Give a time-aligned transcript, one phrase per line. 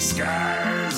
[0.00, 0.89] skies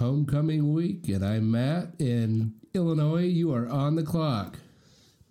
[0.00, 3.26] homecoming week, and I'm Matt in Illinois.
[3.26, 4.58] You are on the clock.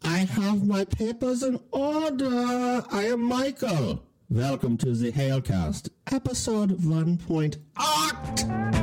[0.04, 2.86] I have my papers in order.
[2.92, 4.04] I am Michael.
[4.30, 8.79] Welcome to the Hailcast, episode 1.8.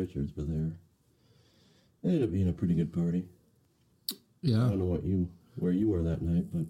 [0.00, 0.72] Richards were there.
[2.02, 3.26] It ended up being a pretty good party.
[4.40, 4.64] Yeah.
[4.64, 6.64] I don't know what you where you were that night, but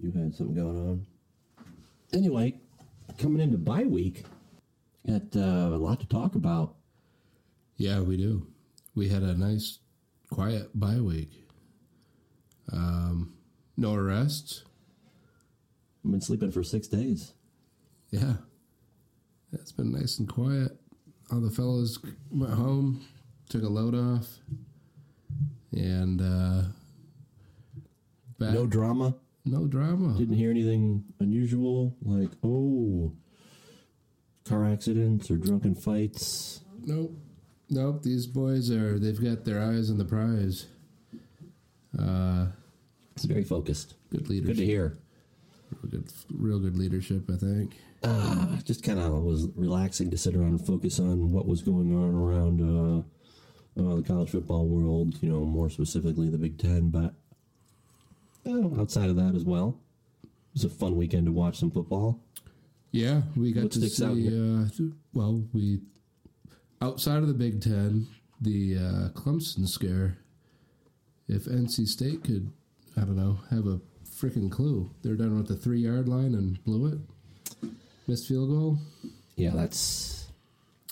[0.00, 1.06] you had something going on.
[2.14, 2.54] Anyway,
[3.18, 4.24] coming into bye week,
[5.06, 6.76] got uh, a lot to talk about.
[7.76, 8.46] yeah, we do.
[8.94, 9.78] We had a nice,
[10.30, 11.46] quiet bye week.
[12.72, 13.34] Um,
[13.76, 14.64] no arrests.
[16.04, 17.34] I've been sleeping for six days.
[18.10, 18.34] Yeah,
[19.52, 20.78] it's been nice and quiet.
[21.32, 21.98] All the fellows
[22.30, 23.04] went home,
[23.48, 24.26] took a load off,
[25.72, 26.62] and uh,
[28.38, 29.14] back, No drama.
[29.44, 30.18] no drama.
[30.18, 33.12] Didn't hear anything unusual, like oh,
[34.44, 36.60] car accidents or drunken fights.
[36.84, 37.16] Nope.
[37.68, 38.02] Nope.
[38.02, 40.66] These boys are, they've got their eyes on the prize.
[41.96, 42.46] Uh,
[43.14, 43.94] It's very focused.
[44.10, 44.56] good leadership.
[44.56, 44.98] Good to hear.
[45.70, 47.76] Real good, real good leadership, I think.
[48.02, 51.94] Uh, just kind of was relaxing to sit around and focus on what was going
[51.94, 55.16] on around uh, uh, the college football world.
[55.20, 57.14] You know, more specifically the Big Ten, but
[58.46, 59.78] uh, outside of that as well.
[60.22, 62.20] It was a fun weekend to watch some football.
[62.90, 65.80] Yeah, we got What to see, out uh, well, we,
[66.82, 68.08] outside of the Big Ten,
[68.40, 70.18] the uh, Clemson scare,
[71.28, 72.50] if NC State could,
[72.96, 74.90] I don't know, have a freaking clue.
[75.02, 76.98] They're down at the three yard line and blew it.
[78.10, 78.78] Missed field goal.
[79.36, 80.26] Yeah, that's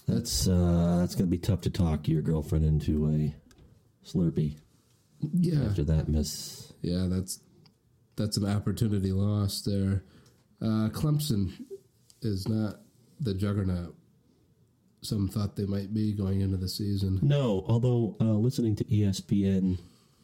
[0.06, 3.34] that's uh, that's gonna be tough to talk your girlfriend into a
[4.08, 4.54] Slurpee
[5.32, 5.64] Yeah.
[5.64, 6.72] after that miss.
[6.80, 7.40] Yeah, that's
[8.14, 10.04] that's an opportunity lost there.
[10.62, 11.50] Uh, Clemson
[12.22, 12.76] is not
[13.18, 13.96] the juggernaut
[15.02, 17.18] some thought they might be going into the season.
[17.20, 19.80] No, although uh, listening to ESPN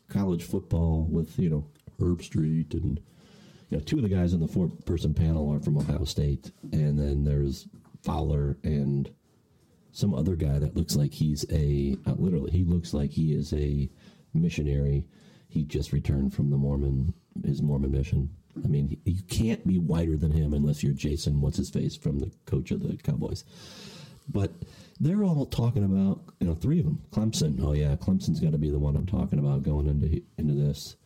[0.09, 1.67] college football with you know
[1.99, 3.01] Herbstreit and
[3.75, 6.99] know two of the guys on the four person panel are from Ohio State, and
[6.99, 7.69] then there's
[8.03, 9.11] Fowler and
[9.93, 13.53] some other guy that looks like he's a uh, literally he looks like he is
[13.53, 13.89] a
[14.33, 15.07] missionary.
[15.49, 17.15] He just returned from the Mormon
[17.45, 18.31] his Mormon mission.
[18.63, 21.41] I mean, you can't be whiter than him unless you're Jason.
[21.41, 23.45] What's his face from the coach of the Cowboys?
[24.29, 24.53] But
[25.01, 27.03] they're all talking about, you know, three of them.
[27.11, 27.61] Clemson.
[27.63, 30.97] Oh yeah, Clemson's got to be the one I'm talking about going into into this.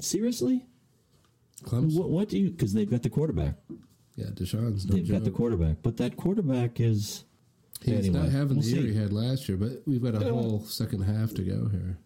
[0.00, 0.64] Seriously,
[1.64, 2.50] Clemson, what, what do you?
[2.50, 3.54] Because they've got the quarterback.
[4.16, 7.24] yeah, Deshaun's no They've got the quarterback, but that quarterback is.
[7.82, 8.92] He's Anyway, not having we'll the year see.
[8.92, 11.96] he had last year, but we've got a know whole second half to go here.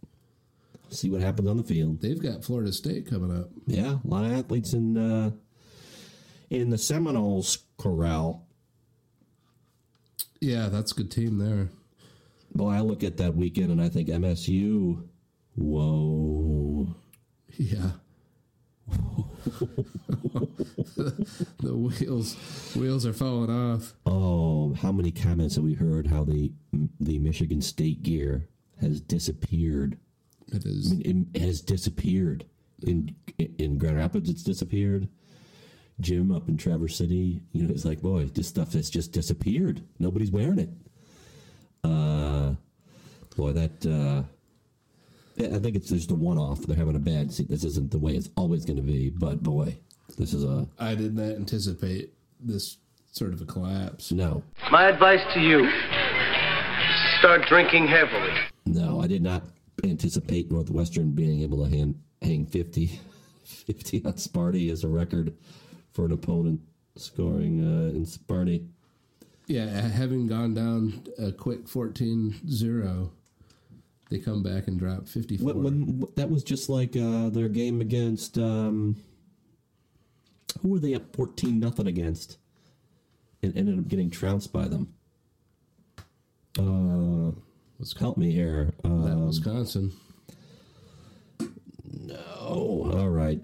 [0.91, 2.01] See what happens on the field.
[2.01, 3.49] They've got Florida State coming up.
[3.67, 5.31] Yeah, a lot of athletes in uh,
[6.51, 8.47] in the Seminoles corral.
[10.41, 11.71] Yeah, that's a good team there.
[12.55, 15.03] Boy, I look at that weekend and I think MSU.
[15.57, 16.95] Whoa.
[17.57, 17.91] Yeah.
[21.61, 22.37] The wheels
[22.75, 23.95] wheels are falling off.
[24.07, 26.07] Oh, how many comments have we heard?
[26.07, 26.53] How the
[27.01, 28.49] the Michigan State gear
[28.81, 29.99] has disappeared.
[30.49, 32.45] It is I mean, It has disappeared
[32.83, 34.29] in in Grand Rapids.
[34.31, 35.09] It's disappeared.
[36.01, 39.81] Jim up in Traverse City, you know, it's like, boy, this stuff has just disappeared.
[40.01, 40.71] Nobody's wearing it.
[41.85, 42.55] Uh,
[43.37, 43.87] boy, that.
[43.87, 44.25] Uh,
[45.39, 46.61] I think it's just a one-off.
[46.63, 47.33] They're having a bad.
[47.33, 49.77] See, this isn't the way it's always going to be, but boy,
[50.17, 52.79] this is a I did not anticipate this
[53.13, 54.13] sort of a collapse.
[54.13, 54.43] no.
[54.71, 55.69] My advice to you
[57.19, 58.33] start drinking heavily.
[58.67, 59.43] No, I did not
[59.83, 63.01] anticipate Northwestern being able to hand, hang 50,
[63.45, 65.35] 50 on Sparty as a record
[65.93, 66.61] for an opponent
[66.97, 68.67] scoring uh, in Sparty.
[69.47, 73.11] Yeah, having gone down a quick 14-0,
[74.15, 75.45] they come back and drop 54.
[75.55, 78.97] When, when that was just like uh, their game against um,
[80.63, 82.39] who were they up fourteen nothing against,
[83.43, 84.95] and ended up getting trounced by them.
[86.57, 87.33] Uh,
[87.81, 88.73] Was- help me here.
[88.85, 89.93] that Um, Wisconsin.
[91.93, 92.91] No.
[92.95, 93.41] all right.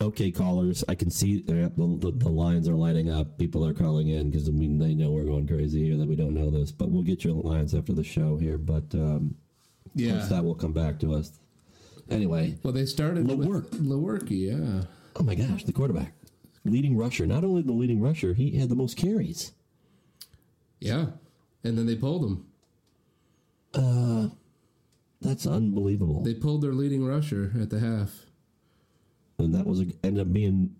[0.00, 0.82] Okay, callers.
[0.88, 3.38] I can see uh, the, the, the lines are lighting up.
[3.38, 6.16] People are calling in because I mean they know we're going crazy here that we
[6.16, 8.58] don't know this, but we'll get your lines after the show here.
[8.58, 9.36] But um,
[9.94, 10.12] Yeah.
[10.18, 11.32] once that will come back to us.
[12.08, 13.70] Anyway, Well, they started Lewerke.
[13.70, 14.84] with Lewerke, yeah.
[15.16, 16.14] Oh my gosh, the quarterback.
[16.64, 17.26] Leading rusher.
[17.26, 19.52] Not only the leading rusher, he had the most carries.
[20.80, 21.06] Yeah.
[21.64, 22.44] And then they pulled him.
[23.74, 24.28] Uh,
[25.20, 26.22] That's unbelievable.
[26.22, 28.26] They pulled their leading rusher at the half.
[29.38, 30.74] and that was a, ended up being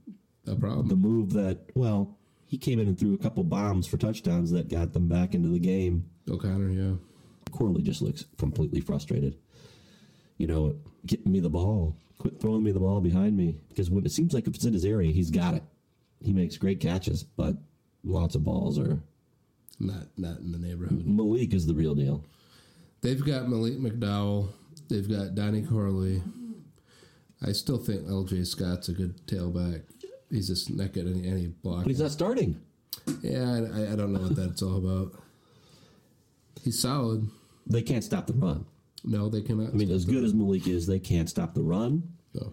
[0.47, 0.89] A problem.
[0.89, 2.17] the move that, well,
[2.47, 5.49] he came in and threw a couple bombs for touchdowns that got them back into
[5.49, 6.05] the game.
[6.29, 6.93] O'Connor, yeah.
[7.53, 9.37] Corley just looks completely frustrated.
[10.39, 10.77] You know,
[11.07, 11.97] get me the ball.
[12.19, 13.57] Quit throwing me the ball behind me.
[13.69, 15.63] Because when it seems like if it's in his area, he's got it.
[16.23, 17.57] He makes great catches, but
[18.05, 19.01] lots of balls are.
[19.79, 21.07] Not not in the neighborhood.
[21.07, 22.25] Malik is the real deal.
[23.01, 24.51] They've got Malik McDowell.
[24.89, 26.23] They've got Donnie Corley.
[27.43, 29.83] I still think LJ Scott's a good tailback.
[30.31, 31.85] He's just not getting any block.
[31.85, 32.61] But he's not starting.
[33.23, 35.13] Yeah, I, I don't know what that's all about.
[36.63, 37.29] He's solid.
[37.67, 38.67] They can't stop the run.
[39.05, 39.71] No, they cannot.
[39.71, 42.03] I mean, as good as Malik is, they can't stop the run.
[42.35, 42.53] No.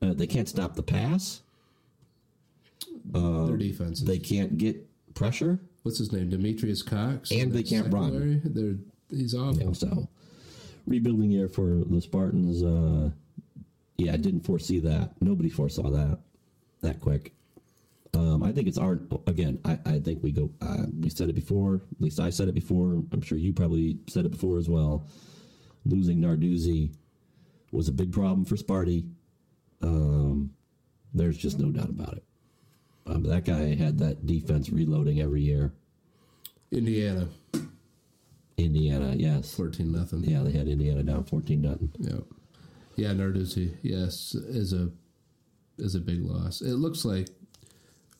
[0.00, 1.42] Uh, they can't stop the pass.
[3.48, 4.00] their defense.
[4.00, 5.58] They can't get pressure.
[5.82, 6.30] what's his name?
[6.30, 7.30] Demetrius Cox.
[7.30, 8.40] And they can't run.
[8.44, 8.76] They're
[9.10, 9.74] he's awful.
[9.74, 10.08] So,
[10.86, 12.62] rebuilding year for the Spartans.
[12.62, 13.10] Uh,
[13.96, 15.10] yeah, I didn't foresee that.
[15.20, 16.18] Nobody foresaw that
[16.82, 17.34] that quick.
[18.18, 18.98] Um, I think it's our
[19.28, 19.60] again.
[19.64, 20.50] I, I think we go.
[20.60, 21.82] Uh, we said it before.
[21.92, 23.00] At least I said it before.
[23.12, 25.06] I'm sure you probably said it before as well.
[25.84, 26.92] Losing Narduzzi
[27.70, 29.08] was a big problem for Sparty.
[29.82, 30.50] Um,
[31.14, 32.24] there's just no doubt about it.
[33.06, 35.72] Um, that guy had that defense reloading every year.
[36.72, 37.28] Indiana,
[38.56, 39.54] Indiana, yes.
[39.54, 40.24] fourteen nothing.
[40.24, 41.92] Yeah, they had Indiana down 14 nothing.
[41.98, 42.18] Yeah,
[42.96, 43.10] yeah.
[43.10, 44.90] Narduzzi, yes, is a
[45.78, 46.60] is a big loss.
[46.60, 47.28] It looks like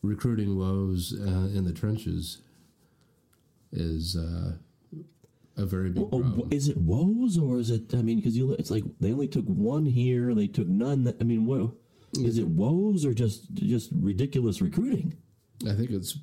[0.01, 2.39] recruiting woes uh, in the trenches
[3.71, 4.53] is uh,
[5.57, 6.47] a very big Oh, problem.
[6.51, 7.93] is it woes or is it?
[7.93, 11.03] I mean, because you, it's like they only took one here, they took none.
[11.03, 11.71] That, I mean, what
[12.23, 12.47] is it?
[12.47, 15.15] Woes or just just ridiculous recruiting,
[15.67, 16.17] I think it's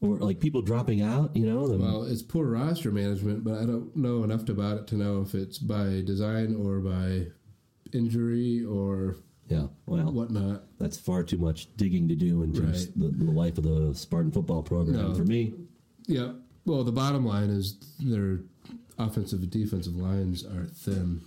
[0.00, 1.36] or like people dropping out?
[1.36, 4.86] You know, the, well, it's poor roster management, but I don't know enough about it
[4.88, 7.26] to know if it's by design or by
[7.92, 9.16] injury or
[9.50, 9.66] yeah.
[9.86, 10.62] Well, whatnot.
[10.78, 12.88] that's far too much digging to do into Right.
[12.96, 15.14] the, the life of the Spartan football program No.
[15.14, 15.52] for me.
[16.06, 16.32] Yeah.
[16.64, 18.40] Well, the bottom line is their
[18.98, 21.20] offensive and defensive lines are thin.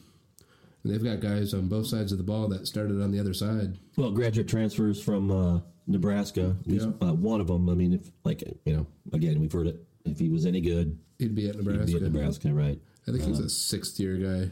[0.84, 3.34] And they've got guys on both sides of the ball that started on the other
[3.34, 3.78] side.
[3.98, 6.56] Well, graduate transfers from uh, Nebraska.
[6.62, 7.10] At least, Yeah.
[7.10, 7.70] uh, one of them.
[7.70, 9.86] I mean, if like you know, again, we've heard it.
[10.06, 11.86] If he was any good, He'd be at Nebraska.
[11.92, 12.02] he'd Nebraska.
[12.02, 12.82] be at Nebraska, right?
[13.08, 14.50] I think he's a sixth year guy.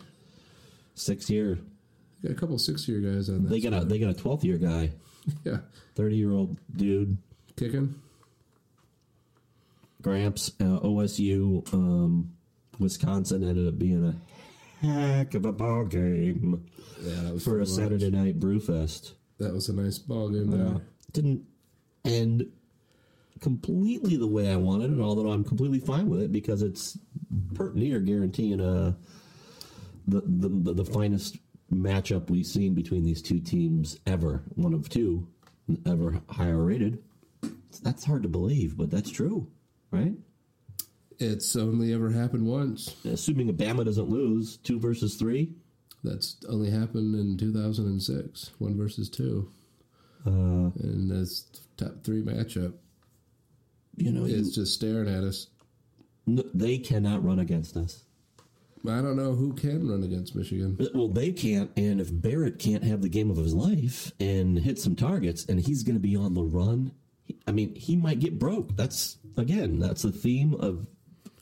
[0.96, 1.60] Six year.
[2.24, 3.50] Got a couple six year guys on that.
[3.50, 4.92] They got a they got a twelfth year guy,
[5.44, 5.58] yeah.
[5.96, 7.18] thirty year old dude.
[7.56, 7.96] Kicking.
[10.02, 12.34] Gramps, uh, OSU, um,
[12.80, 14.04] Wisconsin ended up being
[14.84, 16.66] a heck of a ball game
[17.02, 17.66] Yeah, that was for a.
[17.66, 19.14] Saturday night brew fest.
[19.38, 20.82] That was a nice ball game there.
[21.14, 21.44] Didn't
[22.04, 22.48] end
[23.42, 26.98] completely the way I wanted it, although I'm completely fine with it because it's
[27.56, 28.94] pert near guaranteeing uh,
[30.08, 31.38] the, the, the, the finest
[31.74, 34.44] matchup we've seen between these two teams ever.
[34.56, 35.28] One of two
[35.86, 37.02] ever higher rated.
[37.84, 39.48] That's hard to believe, but that's true,
[39.92, 40.14] right?
[41.20, 42.96] It's only ever happened once.
[43.06, 45.54] assuming Bama doesn't lose, two versus three.
[46.04, 48.52] That's only happened in 2006.
[48.58, 49.52] One versus two.
[50.26, 51.46] Uh, And this
[51.78, 52.74] top three matchup
[53.98, 55.48] you know, you, just staring at us.
[56.28, 58.04] n- they cannot run against us.
[58.88, 60.76] I don't know who can run against Michigan.
[60.94, 64.80] Well, they can't, and if Barrett can't have the game of his life and hit
[64.80, 66.92] some targets, and he's going to be on the run,
[67.48, 68.76] I mean, he might get broke.
[68.76, 70.88] That's again, that's the theme of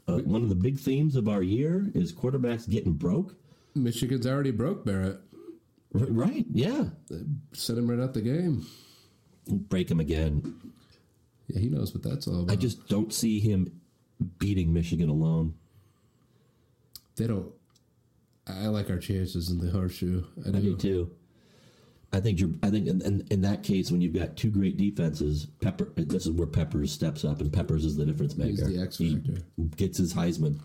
[0.08, 3.36] uh, one of the big themes of our year is quarterbacks getting broke.
[3.76, 5.20] Michigan's already broke Barrett.
[5.96, 6.46] R- right?
[6.52, 6.86] Yeah,
[7.54, 8.66] Set him right out the game.
[9.48, 10.60] break him again.
[11.48, 12.52] Yeah, he knows what that's all about.
[12.52, 13.80] I just don't see him
[14.40, 15.54] beating Michigan alone.
[17.20, 17.52] They don't.
[18.48, 20.24] I like our chances in the horseshoe.
[20.48, 20.58] I do.
[20.58, 21.12] I do too.
[22.12, 22.50] I think you're.
[22.64, 25.92] I think in, in, in that case, when you've got two great defenses, Pepper.
[25.96, 28.50] This is where Peppers steps up, and Peppers is the difference maker.
[28.68, 29.22] He's the X He
[29.76, 30.60] gets his Heisman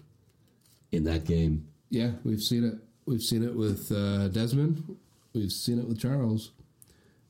[0.92, 1.68] in that game.
[1.90, 2.76] Yeah, we've seen it.
[3.04, 4.96] We've seen it with uh, Desmond.
[5.34, 6.52] We've seen it with Charles.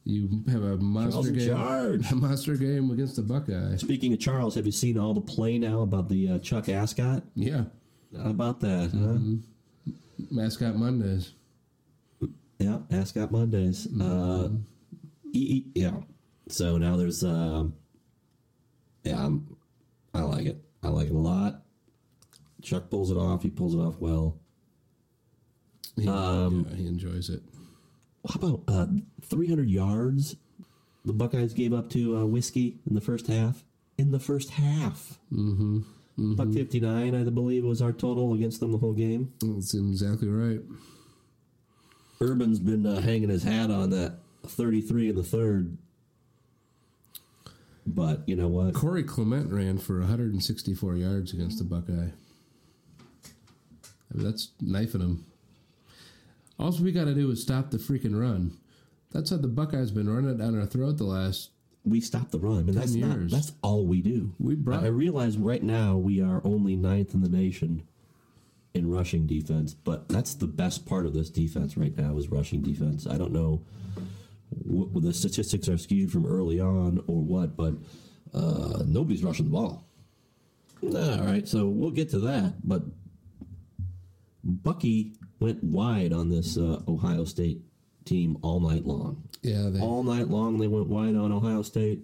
[0.04, 2.12] You have a monster game, charge.
[2.12, 3.76] a monster game against the Buckeye.
[3.76, 7.22] Speaking of Charles, have you seen all the play now about the uh, Chuck Ascot?
[7.34, 7.64] Yeah,
[8.22, 8.90] How about that?
[8.92, 9.36] Mm-hmm.
[9.86, 9.92] Huh?
[10.30, 11.32] mascot Mondays.
[12.58, 13.88] Yeah, Ascot Mondays.
[14.00, 14.48] Uh,
[15.32, 15.96] e- e- yeah.
[16.48, 17.24] So now there's.
[17.24, 17.64] Uh,
[19.02, 19.56] yeah, I'm,
[20.14, 20.62] I like it.
[20.82, 21.62] I like it a lot.
[22.62, 23.42] Chuck pulls it off.
[23.42, 24.38] He pulls it off well.
[25.96, 27.42] He, Um, yeah, he enjoys it.
[28.28, 28.86] How about uh,
[29.22, 30.36] 300 yards
[31.04, 33.64] the Buckeyes gave up to uh, Whiskey in the first half?
[33.98, 35.18] In the first half.
[35.32, 35.80] Mm-hmm.
[36.16, 39.32] Buck 59, I believe, was our total against them the whole game.
[39.40, 40.60] That's exactly right.
[42.20, 45.76] Urban's been uh, hanging his hat on that 33 in the third.
[47.86, 48.74] But you know what?
[48.74, 52.10] Corey Clement ran for 164 yards against the Buckeye.
[54.10, 55.26] I mean, that's knifing him.
[56.58, 58.56] All we got to do is stop the freaking run.
[59.10, 61.50] That's how the Buckeyes been running down our throat the last.
[61.84, 62.66] We stopped the run.
[62.66, 64.32] Mean, that's Ten not, that's all we do.
[64.38, 67.82] We brought- I I realize right now we are only ninth in the nation
[68.72, 72.62] in rushing defense, but that's the best part of this defense right now is rushing
[72.62, 73.06] defense.
[73.06, 73.62] I don't know
[74.64, 77.74] what the statistics are skewed from early on or what, but
[78.32, 79.84] uh, nobody's rushing the ball.
[80.82, 82.82] All right, so we'll get to that, but
[84.42, 87.62] Bucky went wide on this uh, Ohio State
[88.04, 89.28] team all night long.
[89.42, 92.00] Yeah, they All night long, they went wide on Ohio State.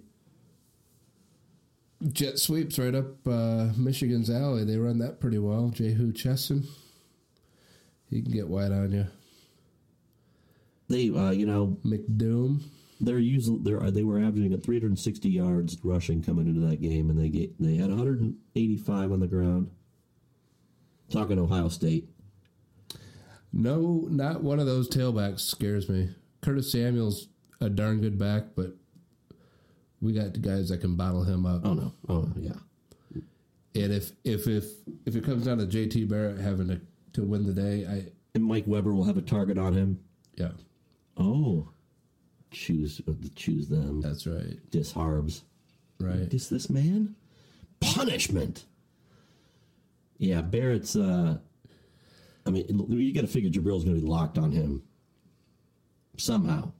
[2.11, 4.63] jet sweeps right up uh, Michigan's alley.
[4.63, 5.69] They run that pretty well.
[5.69, 6.67] Jehu Chesson,
[8.09, 9.07] he can get wide on you.
[10.89, 12.61] They, uh, you know, McDoom,
[12.99, 17.19] they're usually they're they were averaging at 360 yards rushing coming into that game, and
[17.19, 19.71] they get they had 185 on the ground.
[21.09, 22.07] Talking Ohio State,
[23.53, 26.09] no, not one of those tailbacks scares me.
[26.41, 27.27] Curtis Samuel's
[27.59, 28.73] a darn good back, but
[30.01, 31.61] we got the guys that can bottle him up.
[31.65, 32.53] oh no, oh yeah,
[33.75, 34.65] And if if if
[35.05, 36.81] if it comes down to JT Barrett having to
[37.13, 39.99] to win the day, I and Mike Weber will have a target on him.
[40.37, 40.51] yeah,
[41.17, 41.69] Oh,
[42.49, 44.01] choose uh, choose them.
[44.01, 45.43] that's right, Dis Harbs.
[45.99, 46.27] right.
[46.29, 47.15] Dis this man
[47.79, 48.65] punishment.
[50.17, 50.95] Yeah, Barrett's.
[50.95, 51.37] uh
[52.45, 54.83] I mean, you got to figure Jabril's going to be locked on him
[56.17, 56.71] somehow.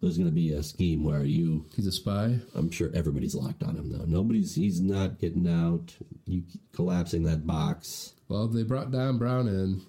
[0.00, 2.38] There's going to be a scheme where you He's a spy.
[2.56, 4.04] I'm sure everybody's locked on him though.
[4.04, 5.94] Nobody's he's not getting out.
[6.26, 6.42] You
[6.72, 8.14] collapsing that box.
[8.28, 9.82] Well, they brought Don Brown in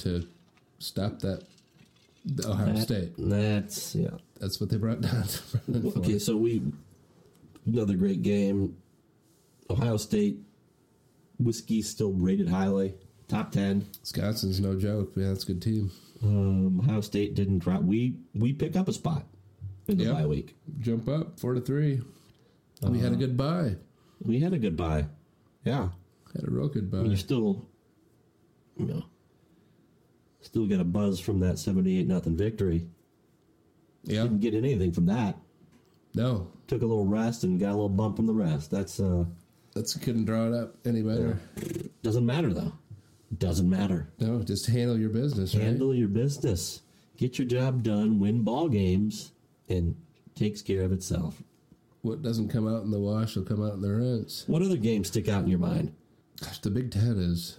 [0.00, 0.26] to
[0.80, 1.44] stop that
[2.24, 3.12] the Ohio That- State.
[3.18, 4.10] That's yeah.
[4.40, 5.98] That's what they brought Don Brown for.
[6.00, 6.62] Okay, so we
[7.64, 8.76] another great game.
[9.70, 10.38] Ohio State
[11.38, 12.94] whiskey still rated highly,
[13.32, 13.86] top ten.
[14.00, 15.12] Wisconsin's no joke.
[15.16, 15.90] Yeah, that's a good team.
[16.22, 17.82] Um, Ohio State didn't drop.
[17.82, 19.24] We we pick up a spot
[19.88, 20.14] in the Yep.
[20.14, 20.54] bye week.
[20.80, 22.00] Jump up four to three.
[22.82, 23.76] We had a good bye.
[24.20, 25.06] We had a good bye.
[25.64, 25.88] Yeah,
[26.34, 27.08] Had a real good I mean, bye.
[27.08, 27.64] you're still,
[28.76, 29.04] you know,
[30.40, 32.86] still got a buzz from that seventy-eight nothing victory.
[34.04, 34.22] Yeah.
[34.24, 35.38] Didn't get anything from that.
[36.14, 38.70] No, took a little rest and got a little bump from the rest.
[38.70, 39.24] That's uh
[39.74, 41.38] that's couldn't draw it up any better.
[42.02, 42.72] doesn't matter though.
[43.38, 44.08] Doesn't matter.
[44.18, 45.54] No, just handle your business.
[45.54, 45.64] Right?
[45.64, 46.82] Handle your business.
[47.16, 49.32] Get your job done, win ball games,
[49.68, 49.96] and
[50.34, 51.42] takes care of itself.
[52.02, 54.44] What doesn't come out in the wash will come out in the rinse.
[54.48, 55.94] What other games stick out in your mind?
[56.40, 57.58] Gosh, the Big Ten is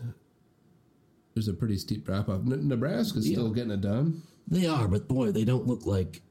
[1.33, 2.41] there's a pretty steep drop off.
[2.41, 4.21] N- Nebraska's still getting it done.
[4.47, 6.21] They are, but boy, they don't look like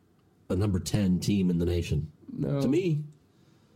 [0.51, 2.13] a number ten team in the nation.
[2.31, 3.03] No, To me,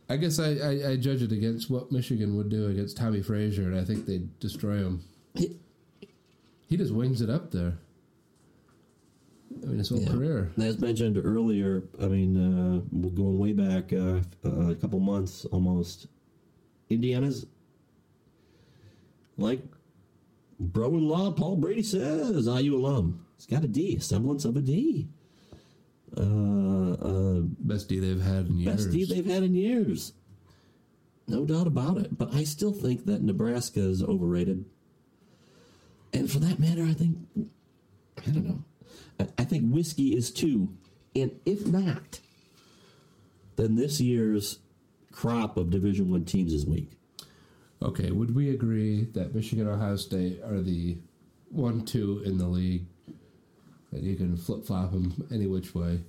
[0.09, 3.63] I guess I, I, I judge it against what Michigan would do against Tommy Frazier,
[3.71, 5.03] and I think they'd destroy him.
[5.41, 5.57] It-
[6.69, 7.79] He just wings it up there.
[9.63, 10.09] I mean, his whole Yeah.
[10.09, 10.53] career.
[10.59, 15.45] As mentioned earlier, I mean, uh, we're going way back uh, uh, a couple months
[15.47, 16.09] almost.
[16.91, 17.47] Indiana's
[19.39, 19.63] like
[20.59, 23.25] bro-in-law Paul Brady says, IU alum.
[23.37, 25.09] It's got a D, a semblance of a D.
[26.17, 28.77] Uh, uh, Best D they've had in years.
[28.87, 30.13] best D they've had in years.
[31.29, 32.17] No doubt about it.
[32.17, 34.65] But I still think that Nebraska is overrated.
[36.17, 37.19] And for that matter, I think,
[38.27, 38.65] I don't know.
[39.21, 40.71] I, I think whiskey is too.
[41.15, 42.21] And if not,
[43.57, 44.61] then this year's
[45.13, 46.93] crop of Division One teams is weak.
[47.83, 50.97] Okay, would we agree that Michigan, and Ohio State are the
[51.51, 52.87] one, two in the league?
[53.93, 56.01] That you can flip flop them any which way.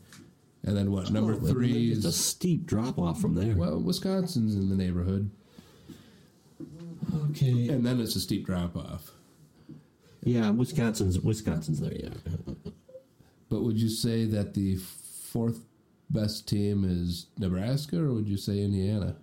[0.63, 1.11] And then what?
[1.11, 3.55] Number Oh, three it's a steep drop off from there.
[3.55, 5.29] well, Wisconsin's in the neighborhood,
[7.29, 7.67] okay.
[7.69, 9.11] and then it's a steep drop off.
[10.24, 11.93] Yeah, Wisconsin's Wisconsin's there.
[11.93, 12.09] Yeah.
[13.50, 15.62] But would you say that the fourth
[16.09, 19.15] best team is Nebraska, or would you say Indiana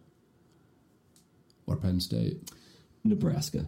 [1.66, 2.50] or Penn State?
[3.04, 3.66] Nebraska.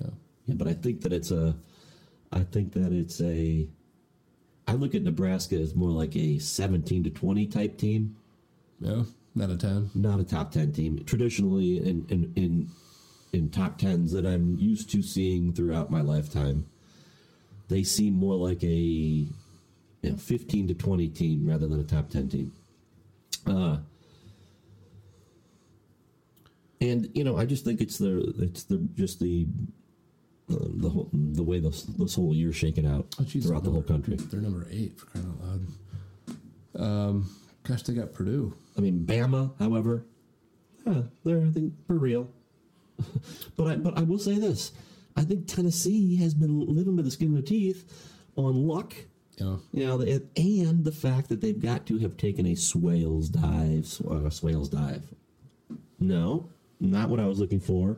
[0.00, 0.10] Yeah,
[0.46, 1.56] Yeah, but I think that it's a.
[2.32, 3.68] I think that it's a.
[4.66, 8.16] I look at Nebraska as more like a seventeen to twenty type team,
[8.80, 9.02] yeah,
[9.34, 9.90] not a ten.
[9.94, 11.04] not a top ten team.
[11.04, 12.68] Traditionally, in in in,
[13.32, 16.66] in top tens that I'm used to seeing throughout my lifetime,
[17.68, 19.28] they seem more like a you
[20.02, 22.52] know, fifteen to twenty team rather than a top ten team.
[23.46, 23.78] Uh,
[26.80, 29.46] and you know, I just think it's the it's the just the
[30.50, 33.70] uh, the whole, the way this this whole year's shaken out Oh, geez, throughout the
[33.70, 34.16] whole country.
[34.16, 36.88] They're number eight for crying out loud.
[36.88, 37.30] Um,
[37.64, 38.54] gosh, they got Purdue.
[38.76, 40.04] I mean, Bama, however,
[40.86, 42.28] yeah, they're I think for real.
[43.56, 44.72] but I but I will say this:
[45.16, 47.84] I think Tennessee has been living by the skin of their teeth
[48.36, 48.94] on luck.
[49.38, 50.00] Know, You know,
[50.36, 55.02] and the fact that they've got to have taken a Swales dive, uh, Swales dive.
[55.98, 57.96] No, not what I was looking for,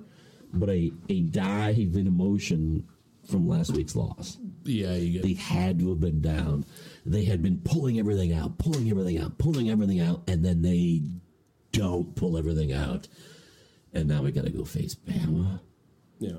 [0.53, 2.87] but a a dive in emotion
[3.29, 4.39] from last week's loss.
[4.65, 6.65] yeah, you They had to have been down.
[7.07, 11.03] They had been pulling everything out, pulling everything out, pulling everything out, and then they
[11.73, 13.09] don't pull everything out.
[13.95, 15.61] And now we got to go face Bama.
[16.19, 16.33] yeah,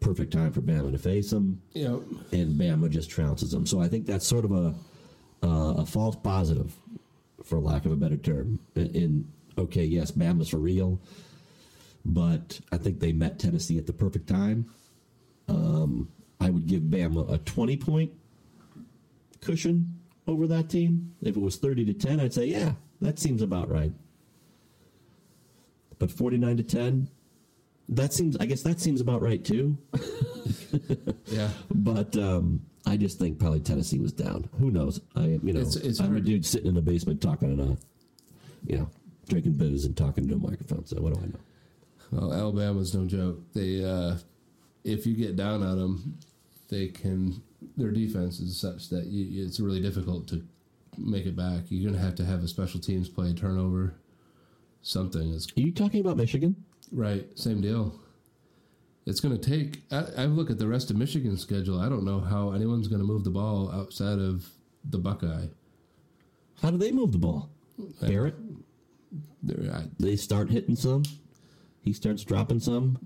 [0.00, 1.96] Perfect time for Bama to face them, yeah,
[2.32, 3.66] and Bama just trounces them.
[3.66, 4.74] So I think that's sort of a
[5.42, 6.76] uh, a false positive,
[7.44, 8.58] for lack of a better term.
[8.74, 11.00] In, in okay, yes, Bama's for real,
[12.04, 14.66] but I think they met Tennessee at the perfect time.
[15.48, 18.12] Um, I would give Bama a twenty point
[19.40, 21.14] cushion over that team.
[21.22, 23.92] If it was thirty to ten, I'd say yeah, that seems about right.
[25.98, 27.08] But forty nine to ten,
[27.88, 28.36] that seems.
[28.38, 29.76] I guess that seems about right too.
[31.26, 31.48] yeah.
[31.74, 34.48] But um, I just think probably Tennessee was down.
[34.58, 35.00] Who knows?
[35.16, 37.76] I you know It's- it's I'm a dude sitting in a basement talking to, a
[38.66, 38.90] you know,
[39.28, 40.84] drinking booze and talking to a microphone.
[40.86, 41.38] So what do I know?
[42.10, 43.40] Well, Alabama's no joke.
[43.52, 44.16] They, uh,
[44.84, 46.18] if you get down on them,
[46.68, 47.42] they can.
[47.76, 50.42] Their defense is such that you, it's really difficult to
[50.96, 51.64] make it back.
[51.68, 53.94] You're gonna have to have a special teams play, turnover,
[54.82, 55.32] something.
[55.32, 56.56] is Are you talking about Michigan?
[56.92, 57.26] right.
[57.38, 57.98] Same deal.
[59.06, 59.82] It's going to take.
[59.90, 61.80] I, I look at the rest of Michigan's schedule.
[61.80, 64.46] I don't know how anyone's going to move the ball outside of
[64.84, 65.46] the Buckeye.
[66.62, 67.48] How do they move the ball?
[68.02, 68.34] Barrett,
[69.42, 71.04] They're- I, they start hitting some.
[71.82, 72.98] He starts dropping some.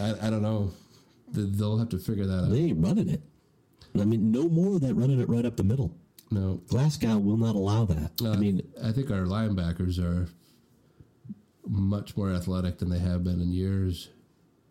[0.00, 0.70] I, I don't know.
[1.32, 2.50] They- They'll have to figure that out.
[2.50, 3.22] They ain't running it.
[3.98, 5.92] I mean, no more of that running it right up the middle.
[6.30, 8.12] No, Glasgow will not allow that.
[8.22, 10.28] Uh, I mean, I think our linebackers are
[11.66, 14.10] much more athletic than they have been in years.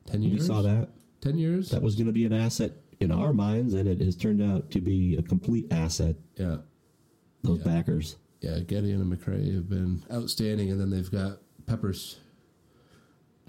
[0.06, 0.42] Ten years.
[0.42, 0.90] we saw that.
[1.22, 1.70] Ten years.
[1.72, 4.70] That was going to be an asset in our minds, and it has turned out
[4.72, 6.16] to be a complete asset.
[6.36, 6.58] yeah,
[7.44, 7.66] Those Yeah.
[7.66, 8.16] backers.
[8.42, 8.60] yeah.
[8.60, 12.20] Gedeon and McCray have been outstanding, and then they've got Peppers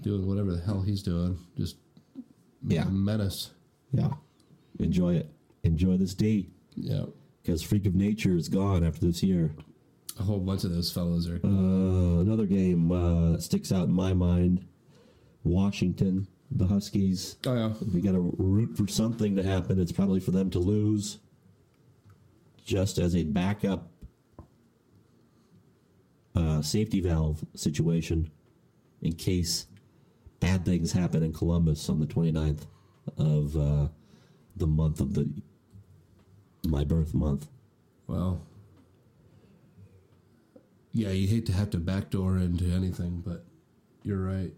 [0.01, 1.37] doing whatever the hell he's doing.
[1.57, 1.77] Just
[2.67, 2.87] Yeah.
[2.87, 3.51] a menace.
[3.93, 4.13] Yeah.
[4.79, 5.29] Enjoy it.
[5.63, 6.49] Enjoy this D.
[6.75, 7.05] Yeah,
[7.49, 9.49] Because Freak of Nature is gone after this year.
[10.19, 11.39] a whole bunch of those fellows are.
[11.43, 14.67] Uh, another game uh, that sticks out in my mind
[15.43, 17.37] Washington, the Huskies.
[17.47, 20.51] oh yeah, If we got to root for something to happen, it's probably for them
[20.51, 21.17] to lose.
[22.63, 23.89] Just as a backup
[26.35, 28.29] uh, safety valve situation
[29.01, 29.65] in case
[30.39, 32.67] bad things happen in Columbus on the 29th
[33.17, 33.87] of uh,
[34.55, 35.27] the month of the
[36.67, 37.47] my birth month.
[38.07, 38.41] well.
[40.91, 43.45] Yeah, you hate to have to backdoor into anything, but
[44.03, 44.51] you're right.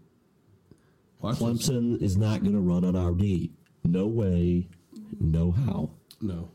[1.20, 3.50] Washington's- Clemson is not going to run on RD.
[3.84, 4.68] No way,
[5.20, 5.90] no how.
[6.22, 6.50] No.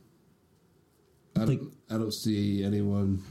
[1.36, 3.22] I don't, think- I don't see anyone.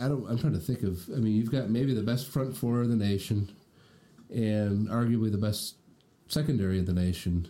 [0.00, 0.26] I don't.
[0.28, 1.08] I'm trying to think of.
[1.14, 3.54] I mean, you've got maybe the best front four in the nation,
[4.30, 5.76] and arguably the best
[6.28, 7.46] secondary in the nation.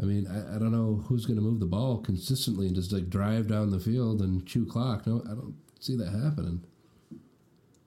[0.00, 2.92] I mean, I, I don't know who's going to move the ball consistently and just
[2.92, 5.06] like drive down the field and chew clock.
[5.06, 6.62] No, I don't see that happening.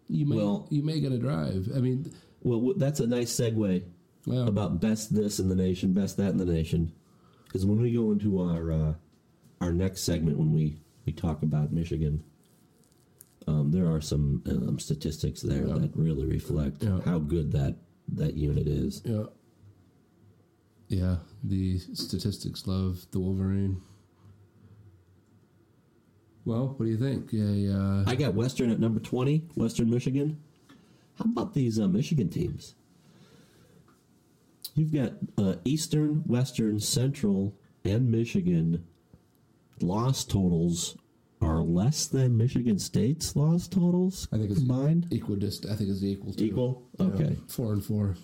[0.10, 1.70] You may Well- you may get a drive.
[1.76, 2.12] I mean,
[2.44, 3.84] Well, that's a nice segue
[4.28, 6.92] well, about best this in the nation, best that in the nation.
[7.46, 8.94] Because when we go into our uh,
[9.62, 12.22] our next segment, when we, we talk about Michigan,
[13.48, 15.76] um, there are some um, statistics there Yeah.
[15.76, 17.00] that really reflect Yeah.
[17.02, 17.78] how good that
[18.10, 19.02] that unit is.
[19.06, 19.24] yeah,
[20.94, 21.16] yeah.
[21.44, 23.82] The statistics love the Wolverine.
[26.46, 27.30] Well, what do you think?
[27.32, 30.42] Yeah, uh, I got Western at number 20, Western Michigan.
[31.18, 32.76] How about these uh, Michigan teams?
[34.76, 37.54] You've got uh, Eastern, Western, Central,
[37.86, 38.86] and Michigan.
[39.82, 40.98] Loss totals
[41.42, 45.08] are less than Michigan State's loss totals I think it's combined.
[45.12, 45.70] equidist.
[45.70, 46.34] I think it's equal.
[46.34, 46.84] To, Equal?
[47.00, 47.38] Yeah, Okay.
[47.48, 48.16] four and four.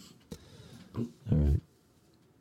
[0.98, 1.60] All right.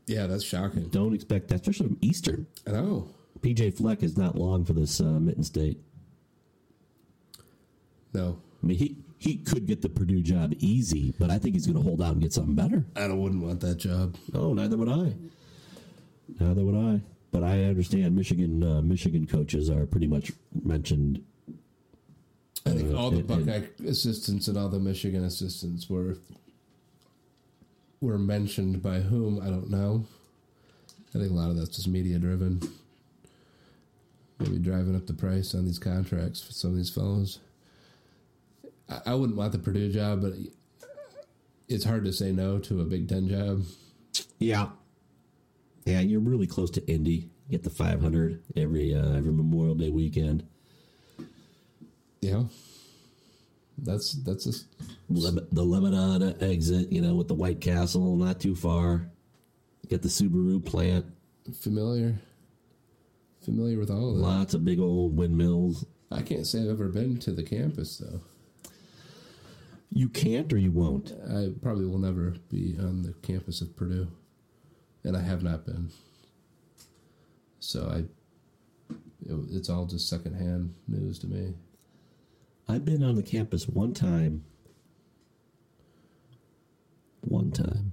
[0.09, 0.89] Yeah, that's shocking.
[0.89, 2.47] Don't expect that, especially from Eastern.
[2.67, 3.09] I know.
[3.41, 5.79] PJ Fleck is not long for this uh, Mitten State.
[8.15, 11.67] No, I mean, he, he could get the Purdue job easy, but I think he's
[11.67, 12.85] going to hold out and get something better.
[12.97, 14.17] I don't, wouldn't want that job.
[14.35, 15.15] Oh, neither would I.
[16.41, 17.01] Neither would I.
[17.31, 20.33] But I understand Michigan uh, Michigan coaches are pretty much
[20.65, 21.23] mentioned.
[22.65, 26.17] I think Uh, all the and- and- Buckeye assistants and all the Michigan assistants were
[28.01, 30.07] were mentioned by whom I don't know.
[31.15, 32.61] I think a lot of that's just media driven.
[34.39, 37.41] Maybe driving up the price on these contracts for some of these fellows.
[38.89, 40.35] I, I wouldn't want the Purdue job, but
[41.69, 43.65] it's hard to say no to a Big Ten job.
[44.39, 44.69] Yeah,
[45.85, 47.31] yeah, you're really close to Indy.
[47.51, 50.47] Get the 500 every uh, every Memorial Day weekend.
[52.21, 52.51] You know,
[53.83, 54.67] that's that's
[55.11, 59.11] Leb- the Lebanon exit, you know, with the White Castle, not too far.
[59.89, 61.07] Get the Subaru plant,
[61.61, 62.17] familiar,
[63.45, 64.23] familiar with all of that.
[64.23, 65.87] lots of big old windmills.
[66.11, 68.21] I can't say I've ever been to the campus though.
[69.91, 71.13] You can't or you won't.
[71.31, 74.09] I probably will never be on the campus of Purdue,
[75.05, 75.91] and I have not been.
[77.61, 78.95] So I,
[79.27, 81.55] it, it's all just secondhand news to me.
[82.69, 84.45] I've been on the campus one time.
[87.23, 87.93] One time.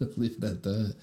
[0.16, 0.94] Leave it at that.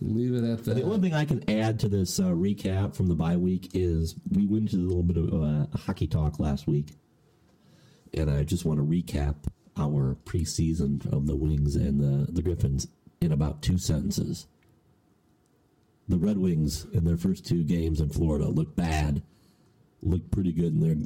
[0.00, 0.74] Leave it at that.
[0.74, 4.14] The only thing I can add to this uh, recap from the bye week is
[4.30, 6.94] we went into a little bit of uh, hockey talk last week,
[8.14, 9.36] and I just want to recap
[9.76, 12.86] our preseason of the Wings and the, the Griffins
[13.20, 14.46] in about two sentences.
[16.08, 19.22] The Red Wings in their first two games in Florida looked bad,
[20.02, 20.96] looked pretty good in their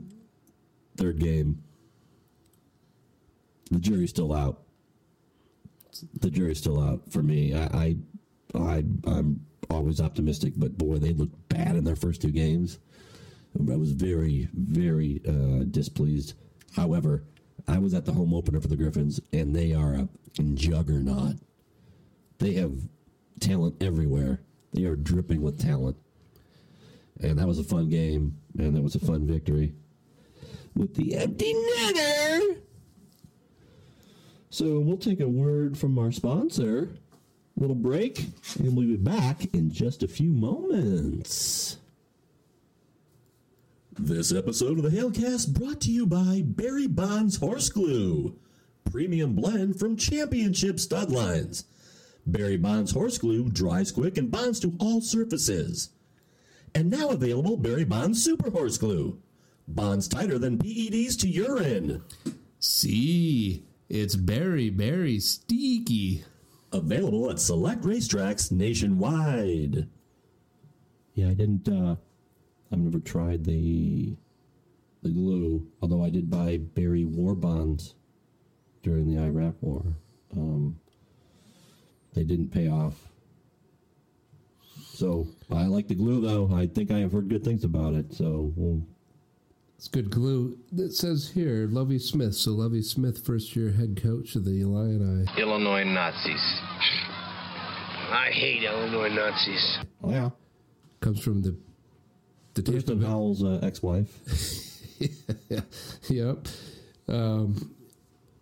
[0.96, 1.62] third game.
[3.70, 4.62] The jury's still out.
[6.20, 7.54] The jury's still out for me.
[7.54, 7.96] I, I
[8.54, 12.78] I, I'm always optimistic, but boy, they looked bad in their first two games.
[13.58, 16.34] I was very, very uh, displeased.
[16.74, 17.24] However,
[17.68, 20.08] I was at the home opener for the Griffins, and they are a
[20.54, 21.36] juggernaut.
[22.38, 22.72] They have
[23.40, 24.40] talent everywhere.
[24.72, 25.96] They are dripping with talent.
[27.20, 29.74] And that was a fun game, and that was a fun victory.
[30.74, 32.58] With the empty netter.
[34.50, 36.98] So we'll take a word from our sponsor
[37.56, 38.18] little break,
[38.58, 41.78] and we'll be back in just a few moments.
[43.92, 48.36] This episode of the Hailcast brought to you by Barry Bonds Horse Glue,
[48.90, 51.64] premium blend from Championship Stud Lines.
[52.26, 55.90] Barry Bonds Horse Glue dries quick and bonds to all surfaces.
[56.74, 59.18] And now available Barry Bonds Super Horse Glue.
[59.68, 62.02] Bonds tighter than PEDs to urine.
[62.58, 66.24] See, it's Barry Barry sticky.
[66.72, 69.88] Available at select racetracks nationwide.
[71.14, 71.68] Yeah, I didn't.
[71.68, 71.96] uh
[72.72, 74.16] I've never tried the
[75.02, 77.94] the glue, although I did buy Barry War bonds
[78.82, 79.84] during the Iraq War.
[80.32, 80.80] Um,
[82.14, 83.10] they didn't pay off.
[84.94, 86.54] So I like the glue, though.
[86.54, 88.12] I think I have heard good things about it.
[88.14, 88.82] So we'll
[89.76, 90.56] It's good glue.
[90.76, 92.34] It says here, Lovie Smith.
[92.34, 95.26] So Lovie Smith, first year head coach of the Illini.
[95.36, 96.60] Illinois Nazis.
[98.10, 99.78] I hate Illinois Nazis.
[100.02, 100.30] Oh yeah.
[101.00, 101.56] Comes from the
[102.54, 104.08] the Tampa Thurston Bay- Howell's uh, ex-wife.
[106.08, 106.46] yep.
[107.08, 107.74] Um,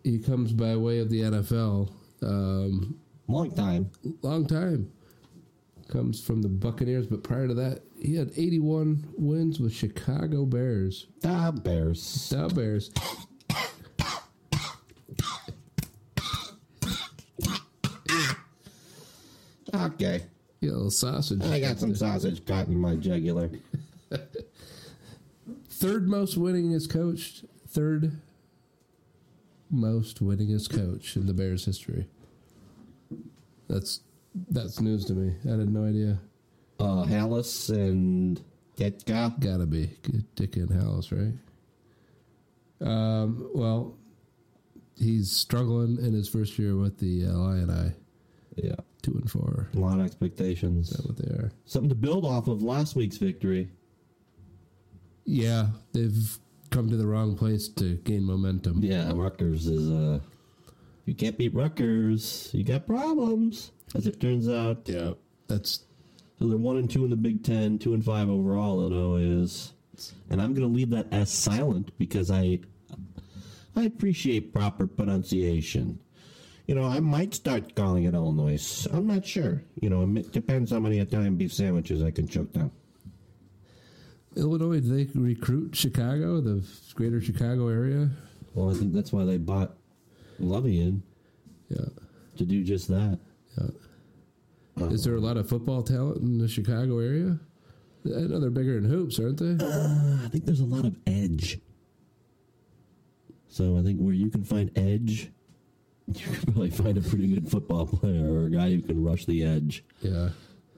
[0.03, 1.89] he comes by way of the NFL.
[2.21, 3.89] Um, Long time.
[4.21, 4.91] long time.
[5.93, 11.05] Comes from the Buccaneers, but prior to that, he had 81 wins with Chicago Bears.
[11.23, 12.01] Ah, Bears.
[12.01, 12.89] The Bears.
[19.71, 20.23] Okay.
[20.61, 21.43] Yeah, little sausage.
[21.43, 23.51] I got some sausage caught in my jugular.
[25.69, 27.45] Third most winning winningest coach.
[27.67, 28.19] Third
[29.69, 32.07] most winning winningest coach in the Bears history.
[33.69, 33.99] That's
[34.49, 35.35] that's news to me.
[35.45, 36.19] I had no idea.
[36.79, 38.41] Uh, Halas and
[38.77, 39.39] Ditka.
[39.39, 39.89] Gotta be
[40.35, 41.33] Dick and Halas, right?
[42.87, 43.95] Um, well,
[44.97, 47.93] he's struggling in his first year with the uh, Lion Eye.
[48.55, 48.75] Yeah.
[49.01, 49.69] two and four.
[49.73, 50.91] A lot of expectations.
[50.91, 51.51] Is that what they are?
[51.65, 53.69] Something to build off of last week's victory.
[55.25, 56.37] Yeah, they've
[56.69, 58.79] come to the wrong place to gain momentum.
[58.83, 59.89] Yeah, Rutgers is.
[59.89, 60.19] uh
[61.05, 62.49] You can't beat Rutgers.
[62.53, 64.81] You got problems, as it turns out.
[64.85, 65.11] Yeah,
[65.47, 65.83] that's
[66.39, 68.81] So they're one and two in the Big Ten, two and five overall.
[68.81, 69.73] Illinois is,
[70.29, 72.59] and I'm going to leave that as silent because I,
[73.75, 75.99] I appreciate proper pronunciation.
[76.67, 78.87] You know, I might start calling it Illinois.
[78.93, 79.61] I'm not sure.
[79.81, 82.71] You know, it depends how many Italian beef sandwiches I can choke down.
[84.35, 84.79] Illinois.
[84.79, 86.63] Do they recruit Chicago, the
[86.95, 88.09] greater Chicago area?
[88.53, 89.75] Well, I think that's why they bought
[90.39, 91.03] Lovie in
[91.69, 91.85] Yeah,
[92.37, 93.19] to do just that.
[93.57, 93.67] yeah.
[94.77, 97.39] Is there a lot of football talent in the Chicago area?
[98.05, 99.63] I know they're bigger in hoops, aren't they?
[99.65, 101.59] I think there's a lot of edge.
[103.47, 105.31] So I think where you can find edge,
[106.07, 109.25] you can probably find a pretty good football player or a guy who can rush
[109.25, 109.83] the edge.
[110.01, 110.29] Yeah.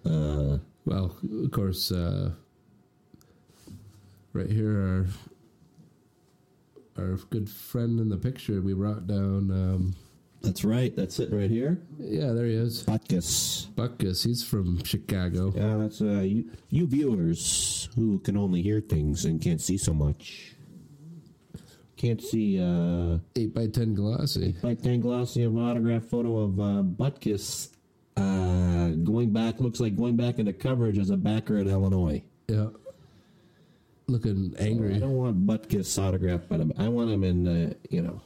[0.06, 2.32] Uh, Well, of course, uh,
[4.34, 5.08] right here,
[6.98, 9.50] our our good friend in the picture we brought down.
[9.52, 9.96] Um,
[10.46, 10.96] that's right.
[10.96, 11.80] That's it right here.
[12.00, 12.84] yeah, there he is.
[12.84, 13.68] Butkus.
[13.72, 14.24] Buckus.
[14.26, 15.52] He's from Chicago.
[15.56, 19.94] Yeah, that's uh, you, you viewers who can only hear things and can't see so
[19.94, 20.52] much.
[21.98, 24.56] Can't see uh, Eight by ten glossy.
[24.62, 27.70] like ten Glossy of autograph photo of uh, Butkus
[28.18, 29.60] uh, going back.
[29.60, 32.22] Looks like going back into coverage as a backer at Illinois.
[32.48, 32.68] Yeah.
[34.08, 34.96] Looking angry.
[34.96, 38.22] I don't want Butkus autograph, but I want him in, uh, you know,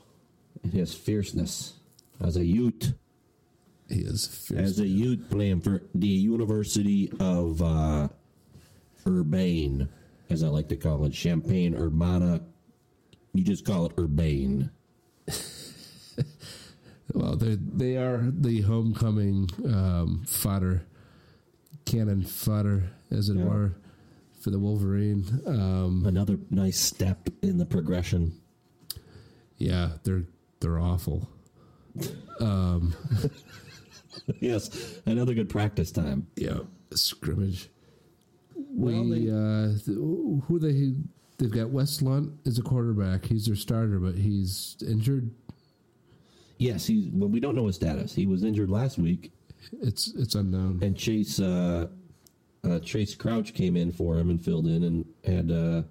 [0.64, 1.76] in his fierceness
[2.22, 2.94] as a youth.
[3.90, 4.60] He is fierce.
[4.72, 8.08] as a youth, playing for the University of uh,
[9.08, 9.90] Urbane,
[10.30, 12.42] as I like to call it, Champaign Urbana.
[13.34, 14.70] You just call it Urbane.
[17.12, 20.84] Well, they they are the homecoming um, fodder,
[21.86, 23.46] cannon fodder, as it Yeah.
[23.46, 23.76] were,
[24.40, 25.26] for the Wolverine.
[25.48, 28.34] Um, Another nice step in the progression.
[29.58, 30.26] yeah, they're
[30.60, 31.28] they're awful.
[34.40, 36.28] yes, another good practice time.
[36.36, 36.60] Yeah,
[36.92, 37.70] scrimmage.
[38.56, 40.94] Well, we they- uh, th- who they
[41.38, 43.26] they've got Wes Lunt as a quarterback.
[43.26, 45.32] He's their starter, but he's injured.
[46.58, 47.10] Yes, he's.
[47.14, 48.14] Well, we don't know his status.
[48.14, 49.32] He was injured last week,
[49.82, 50.80] It's it's unknown.
[50.84, 51.88] and Chayce uh,
[52.68, 55.84] uh, Chayce Crouch came in for him and filled in and had uh,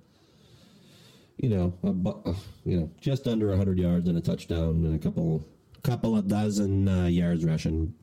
[1.38, 2.34] you know a, uh,
[2.64, 5.44] you know just under hundred yards and a touchdown and a couple
[5.82, 7.94] couple of dozen uh, yards rushing.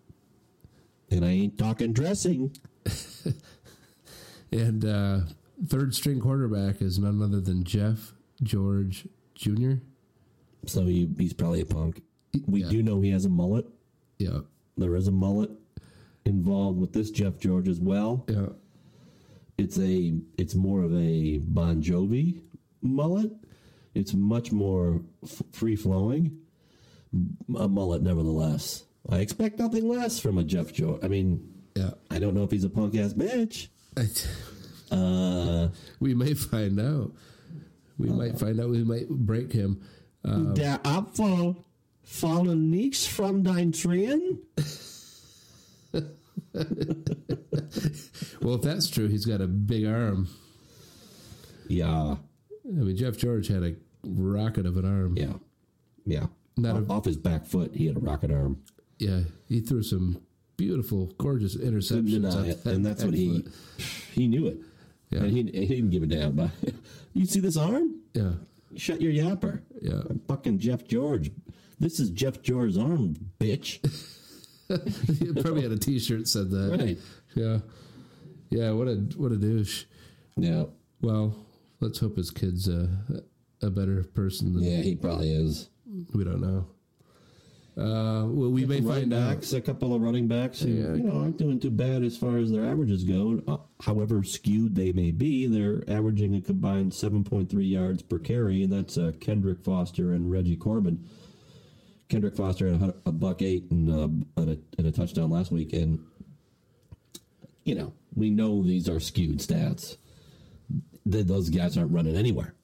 [1.11, 2.55] And I ain't talking dressing.
[4.51, 5.19] And uh,
[5.67, 9.73] third string quarterback is none other than Jeff George Jr.
[10.65, 12.01] So he, he's probably a punk.
[12.47, 12.69] We Yeah.
[12.69, 13.65] do know he has a mullet.
[14.17, 14.39] Yeah,
[14.77, 15.49] There is a mullet
[16.25, 18.23] involved with this Jeff George as well.
[18.29, 18.47] yeah.
[19.57, 22.41] it's a it's more of a Bon Jovi
[22.81, 23.31] mullet.
[23.93, 26.37] It's much more f- free flowing.
[27.57, 28.83] A mullet, nevertheless.
[29.09, 31.03] I expect nothing less from a Jeff George.
[31.03, 33.67] I mean, Yeah, I don't know if he's a punk ass bitch.
[34.91, 37.11] Uh, we may find out.
[37.97, 38.69] We might find out.
[38.69, 39.81] We might break him.
[40.23, 41.63] der Apfel
[42.03, 44.39] fallen nichts from dein Trien.
[48.41, 50.27] Well, if that's true, he's got a big arm.
[51.67, 52.17] Yeah, I
[52.63, 55.17] mean, Jeff George had a rocket of an arm.
[55.17, 55.33] yeah,
[56.05, 56.27] yeah.
[56.57, 58.61] Not off, a- off his back foot, he had a rocket arm.
[58.97, 60.21] Yeah, he threw some
[60.57, 62.11] beautiful, gorgeous interceptions.
[62.11, 63.45] deny it, that and that's what he
[64.13, 64.57] he knew it.
[65.09, 65.19] Yeah.
[65.23, 66.31] And he, he didn't give a damn.
[66.35, 66.51] But
[67.13, 67.99] you see this arm?
[68.13, 68.31] Yeah,
[68.77, 69.61] Shut your yapper.
[69.81, 70.01] yeah.
[70.09, 71.31] I'm fucking Jeff George.
[71.79, 73.79] This is Jeff George's arm, bitch.
[75.19, 76.77] he probably had a T-shirt said that.
[76.79, 76.97] Right.
[77.35, 77.59] Yeah,
[78.49, 78.71] yeah.
[78.71, 79.83] What a what a douche.
[80.37, 80.65] Yeah.
[81.01, 81.35] Well,
[81.81, 82.89] let's hope his kid's a
[83.61, 85.69] a better person than Yeah, he probably is.
[86.13, 86.67] We don't know.
[87.77, 89.35] Uh, well, we may find out.
[89.35, 90.93] backs, a couple of running backs who, Yeah.
[90.95, 93.41] you know, aren't doing too bad as far as their averages go.
[93.45, 98.71] Uh, however skewed they may be, they're averaging a combined 7.3 yards per carry, and
[98.71, 101.03] that's uh, Kendrick Foster and Reggie Corbin.
[102.07, 105.51] Kendrick Foster had a, a buck eight and, uh, and, a, and a touchdown last
[105.51, 105.99] week, and
[107.65, 109.97] you know we know these are skewed stats.
[111.11, 112.54] Th those guys aren't running anywhere.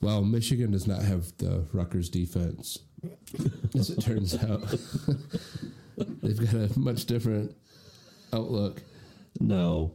[0.00, 2.78] Well, Michigan does not have the Rutgers defense,
[3.74, 4.62] as it turns out.
[6.22, 7.54] They've got a much different
[8.32, 8.82] outlook.
[9.40, 9.94] No,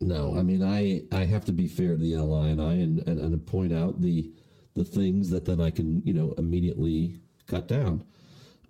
[0.00, 0.36] no.
[0.38, 3.46] I mean, I I have to be fair to the Illini and, I and and
[3.46, 4.32] point out the
[4.74, 8.04] the things that then I can you know immediately cut down.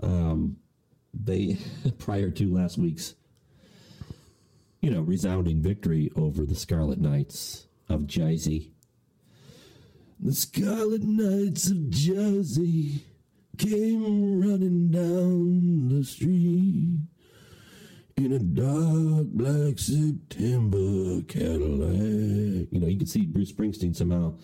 [0.03, 0.57] Um,
[1.13, 1.59] they
[1.99, 3.15] prior to last week's
[4.81, 7.67] you know resounding victory over the Scarlet Knights.
[7.91, 8.73] of Jersey.
[10.23, 13.07] The Scarlet Knights of Jersey
[13.57, 16.99] came running down the street
[18.19, 22.69] in a dark black September Cadillac.
[22.71, 24.35] You know, you can see Bruce Springsteen somehow,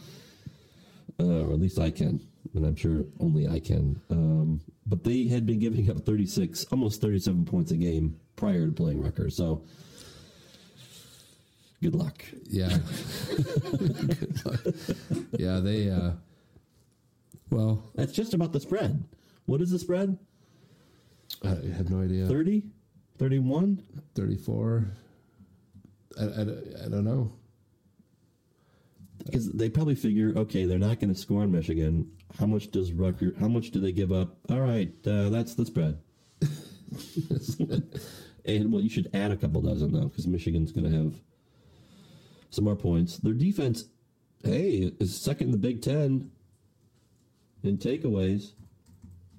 [1.20, 4.00] uh, or at least I can, and I'm sure only I can.
[4.08, 8.72] Um, but they had been giving up 36, almost 37 points a game prior to
[8.72, 9.36] playing Rutgers.
[9.36, 9.66] So,
[11.86, 12.24] good luck.
[12.50, 12.78] Yeah.
[13.28, 14.60] Good luck.
[15.38, 16.12] yeah, they uh
[17.50, 19.04] well, That's just about the spread.
[19.46, 20.18] What is the spread?
[21.44, 22.26] I have no idea.
[22.26, 22.64] 30?
[23.18, 23.82] 31?
[24.16, 24.90] 34
[26.18, 27.32] I, I, I don't know.
[29.24, 32.10] Because they probably figure, okay, they're not going to score on Michigan.
[32.38, 33.34] How much does Rutgers?
[33.38, 34.36] How much do they give up?
[34.50, 35.98] All right, uh, that's the spread.
[38.44, 41.14] and well, you should add a couple dozen though, because Michigan's going to have
[42.50, 43.16] some more points.
[43.18, 43.84] Their defense,
[44.44, 46.30] hey, is second in the Big Ten
[47.62, 48.52] in takeaways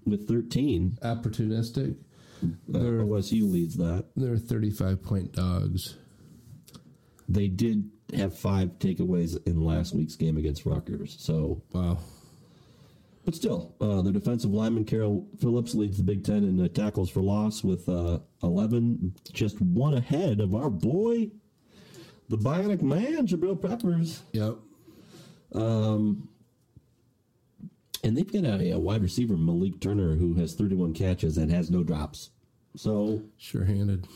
[0.05, 0.97] with thirteen.
[1.01, 1.95] Opportunistic.
[2.43, 4.05] Uh, They're- OSU leads that.
[4.15, 5.95] They're 35 point dogs.
[7.27, 11.97] They did have five takeaways in last week's game against Rutgers, so Wow.
[13.25, 17.09] But still, uh, the defensive lineman Carroll Phillips leads the Big Ten in uh, tackles
[17.09, 21.29] for loss with uh, 11, just one ahead of our boy,
[22.29, 24.21] the Bionic Man, Jabril Peppers.
[24.33, 24.55] Yep.
[25.53, 26.27] Um,
[28.03, 31.71] and they've got a, a wide receiver, Malik Turner, who has 31 catches and has
[31.71, 32.29] no drops.
[32.75, 34.07] So Sure handed.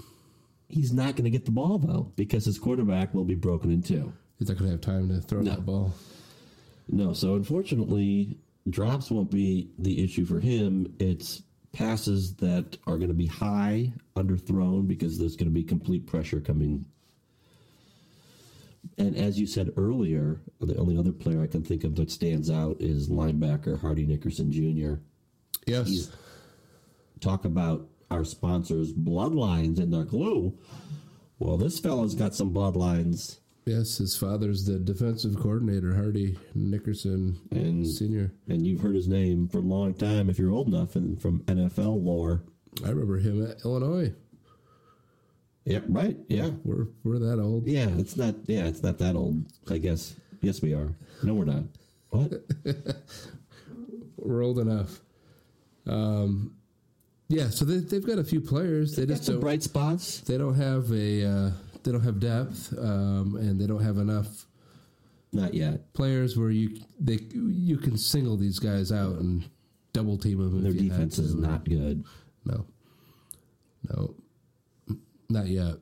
[0.69, 3.81] he's not going to get the ball, though, because his quarterback will be broken in
[3.81, 4.13] two.
[4.39, 5.51] He's not going to have time to throw No.
[5.51, 5.93] that ball.
[6.89, 8.37] No, so unfortunately,
[8.69, 10.93] drops won't be the issue for him.
[10.99, 16.05] It's passes that are going to be high, underthrown, because there's going to be complete
[16.05, 16.85] pressure coming.
[18.97, 22.49] And as you said earlier, the only other player I can think of that stands
[22.49, 24.95] out is linebacker Hardy Nickerson Jr.
[25.67, 25.87] Yes.
[25.87, 26.09] He's-
[27.19, 30.53] Talk about our sponsors' bloodlines and their glue.
[31.39, 33.37] Well, this fellow's got some bloodlines.
[33.67, 38.33] yes, his father's the defensive coordinator, Hardy Nickerson And- Sr.
[38.47, 41.41] And you've heard his name for a long time if you're old enough and from
[41.47, 42.41] NFL lore.
[42.83, 44.13] I remember him at Illinois.
[45.65, 46.17] Yeah, right.
[46.27, 46.49] Yeah.
[46.63, 47.67] We're we're that old.
[47.67, 50.15] Yeah, it's not yeah, it's not that old, I guess.
[50.41, 50.89] Yes we are.
[51.23, 51.63] No we're not.
[52.09, 52.33] What?
[54.17, 54.99] We're old enough.
[55.87, 56.53] Um,
[57.27, 58.95] yeah, so they, they've got a few players.
[58.95, 60.19] They Got just some don't, bright spots.
[60.21, 61.51] they don't have a uh,
[61.83, 64.45] they don't have depth, um, and they don't have enough
[65.31, 65.91] Not yet.
[65.93, 69.49] players where you they you can single these guys out and
[69.93, 70.61] double team them.
[70.63, 72.03] Their defense is not good.
[72.45, 72.65] No,
[73.89, 74.13] no,
[75.31, 75.75] not yet.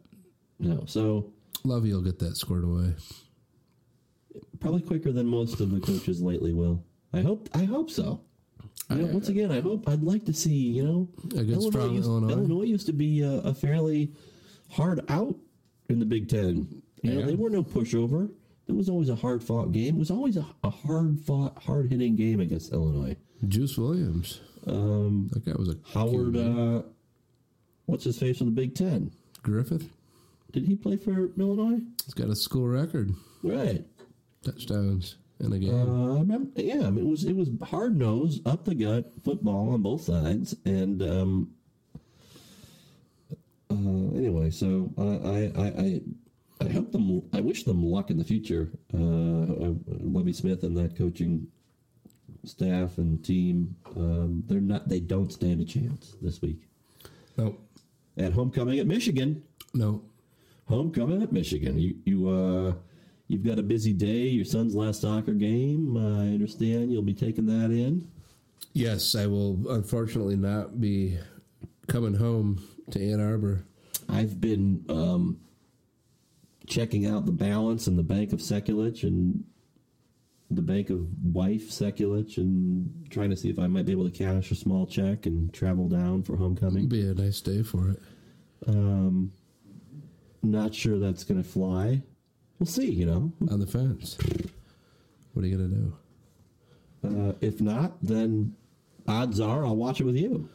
[0.59, 0.83] No.
[0.85, 1.31] So
[1.63, 2.93] Lovie will get that squared away.
[4.59, 6.83] probably quicker than most of the coaches lately will.
[7.13, 8.21] I hope I hope so.
[8.89, 11.07] You know, once again, I hope I'd like to see, you know,
[11.69, 12.63] strong used, Illinois.
[12.63, 14.11] used to be a, a fairly
[14.69, 15.35] hard out
[15.89, 16.81] in the Big Ten.
[17.03, 17.25] You know, Yeah.
[17.27, 18.31] they were no pushover.
[18.67, 19.95] It was always a hard fought game.
[19.95, 23.15] It was always a, a hard fought, hard hitting game against Illinois.
[23.47, 24.41] Juice Williams.
[24.67, 26.81] Um, That guy was a Howard, uh,
[27.85, 29.11] what's his face in the Big Ten?
[29.43, 29.89] Griffith.
[30.51, 31.81] Did he play for Illinois?
[32.05, 33.85] He's got a school record Right.
[34.43, 35.73] touchdowns in a game.
[35.73, 39.81] Uh, I remember, yeah, it was it was hard nose, up the gut football on
[39.81, 41.51] both sides, and um,
[43.71, 46.01] uh, anyway, so I I, I I
[46.65, 47.21] I hope them.
[47.31, 48.69] I wish them luck in the future.
[48.93, 51.47] Uh, Lovie Smith and that coaching
[52.43, 53.75] staff and team.
[53.95, 54.89] Um, they're not.
[54.89, 56.63] They don't stand a chance this week
[57.37, 57.55] no,
[58.17, 59.43] at homecoming at Michigan.
[59.73, 60.03] no.
[60.67, 61.79] Homecoming at Michigan.
[61.79, 62.73] You you uh
[63.27, 64.27] you've got a busy day.
[64.27, 65.97] Your son's last soccer game.
[65.97, 68.07] I understand you'll be taking that in.
[68.73, 71.17] Yes, I will unfortunately not be
[71.87, 73.65] coming home to Ann Arbor.
[74.07, 75.39] I've been um,
[76.67, 79.43] checking out the balance in the Bank of Sekulich and
[80.51, 84.15] the Bank of Wife Sekulich and trying to see if I might be able to
[84.15, 86.79] cash a small check and travel down for homecoming.
[86.79, 88.01] It'd Be a nice day for it.
[88.67, 89.31] Um,
[90.41, 92.01] not sure that's going to fly.
[92.57, 92.91] We'll see.
[92.91, 94.17] You know, On the fence.
[95.33, 95.93] What are you gonna do?
[97.29, 98.55] uh, if not, then
[99.07, 100.49] odds are I'll watch it with you.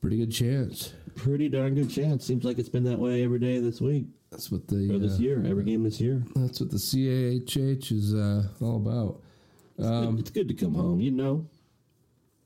[0.00, 0.94] Pretty good chance.
[1.14, 2.24] Pretty darn good chance.
[2.24, 5.14] Seems like it's been that way every day this week That's what the or this
[5.18, 5.44] uh, year.
[5.46, 6.22] Every game this year.
[6.34, 9.22] That's what the CAHH is uh, all about.
[9.78, 11.00] Um, it's good to come home.
[11.00, 11.46] You know,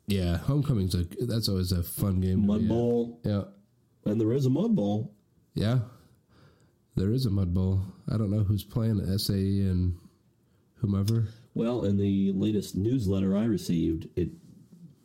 [0.06, 2.46] Yeah, homecoming's a that's always a fun game.
[2.46, 2.68] Mud.
[2.68, 3.44] Bowl, Yeah,
[4.04, 5.12] and there is a Mud Bowl.
[5.54, 5.80] yeah.
[6.96, 7.80] There is a mud bowl.
[8.12, 9.96] I don't know who's playing SAE and
[10.74, 11.28] whomever.
[11.54, 14.30] Well, in the latest newsletter I received, it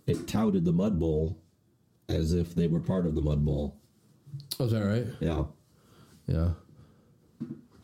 [0.07, 1.37] it touted the Mud Bowl
[2.09, 3.77] as if they were part of the Mud Bowl.
[4.59, 5.05] Oh, is that right?
[5.21, 5.43] Yeah.
[6.27, 6.51] Yeah.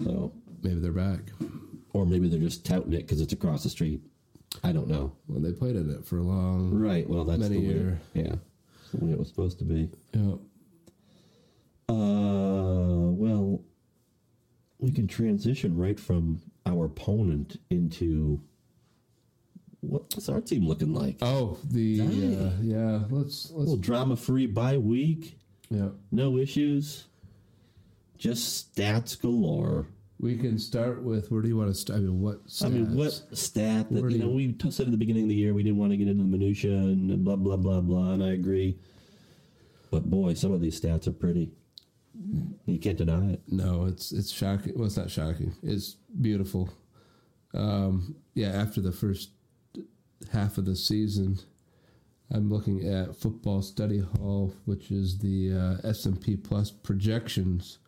[0.03, 0.33] So,
[0.63, 1.21] Maybe they're back.
[1.93, 4.01] or maybe they're just touting it because it's across the street.
[4.63, 5.13] I don't know.
[5.27, 6.73] Well, they played in it for a long.
[6.73, 7.09] Right.
[7.09, 7.97] Well, that's Many the way.
[8.13, 8.23] Yeah.
[8.33, 9.89] That's the way it was supposed to be.
[10.13, 10.33] Yeah.
[11.89, 13.61] Uh, well,
[14.79, 18.41] we can transition right from our opponent into
[19.81, 21.17] what's our team looking like?
[21.21, 23.01] Oh, the uh, yeah.
[23.09, 25.37] Let's let's drama free bye week,
[25.69, 25.89] yeah.
[26.11, 27.05] no issues,
[28.17, 29.87] just stats galore.
[30.21, 31.97] We can start with where do you want to start?
[31.97, 32.45] I mean, what?
[32.45, 32.65] Stats?
[32.65, 35.35] I mean, what stat that Where you know we said at the beginning of the
[35.35, 38.23] year we didn't want to get into the minutia and blah blah blah blah, and
[38.23, 38.77] I agree.
[39.89, 41.49] But boy, some of these stats are pretty.
[42.67, 43.41] You can't deny it.
[43.47, 44.73] No, it's it's shocking.
[44.75, 45.55] Well, it's not shocking.
[45.63, 46.69] It's beautiful.
[47.55, 49.31] Um, yeah, after the first
[50.31, 51.39] half of the season,
[52.29, 57.79] I'm looking at Football Study Hall, which is the uh, S and P Plus projections.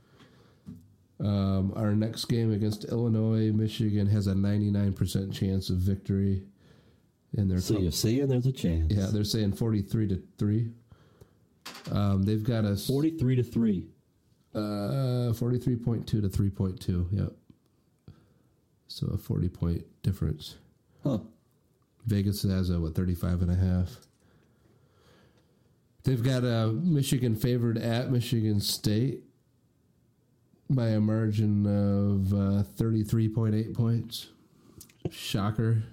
[1.23, 6.43] Um, our next game against Illinois, Michigan has a 99% chance of victory.
[7.37, 8.91] And they're So you're saying there's a chance?
[8.93, 10.69] yeah, they're saying 43 to three.
[11.91, 13.87] Um, they've got a forty-three to three.
[14.53, 17.07] uh, 43.2 to 3.2.
[17.11, 17.31] Yep.
[18.87, 20.55] So a 40 point difference.
[21.03, 21.19] Huh.
[22.05, 23.97] Vegas has a, what, 35 and a half.
[26.03, 29.23] They've got a Michigan favored at Michigan State
[30.75, 34.27] by a margin of uh, 33.8 points.
[35.11, 35.83] Shocker.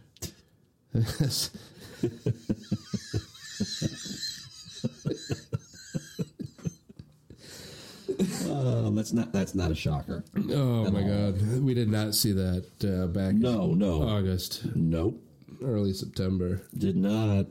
[8.95, 10.25] That's not that's not a shocker.
[10.51, 11.41] oh my God.
[11.63, 15.23] We did not see that uh, back No, in no, August, nope,
[15.63, 16.63] early September.
[16.77, 17.47] did not.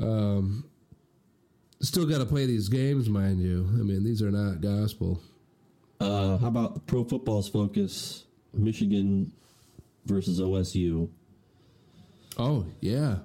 [0.00, 0.64] Um,
[1.82, 3.66] Still got to play these games, mind you.
[3.72, 5.20] I mean, these are not gospel.
[6.00, 8.24] Uh, how about pro football's focus?
[8.54, 9.32] Michigan
[10.06, 11.08] versus OSU.
[12.38, 13.18] Oh yeah,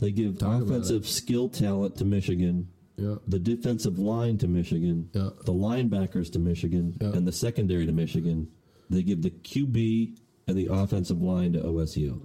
[0.00, 5.30] They give Talk offensive skill talent to Michigan, yeah, the defensive line to Michigan, Yeah.
[5.44, 7.12] the linebackers to Michigan, Yeah.
[7.12, 8.48] and the secondary to Michigan.
[8.88, 10.16] They give the QB
[10.48, 12.20] and the offensive line to OSU.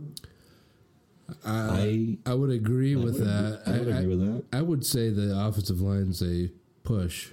[1.46, 3.62] I I would agree with would that.
[3.66, 4.44] agree- I would agree with that.
[4.54, 6.50] I would say the offensive line's a
[6.84, 7.30] push,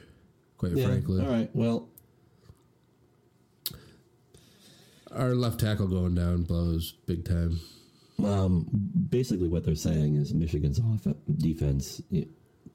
[0.59, 1.21] quite frankly.
[1.21, 1.55] all right.
[1.55, 1.89] Well,
[5.15, 7.61] Our left tackle going down blows big time.
[8.25, 8.67] Um,
[9.11, 11.07] basically, what they're saying is Michigan's off
[11.39, 12.01] defense,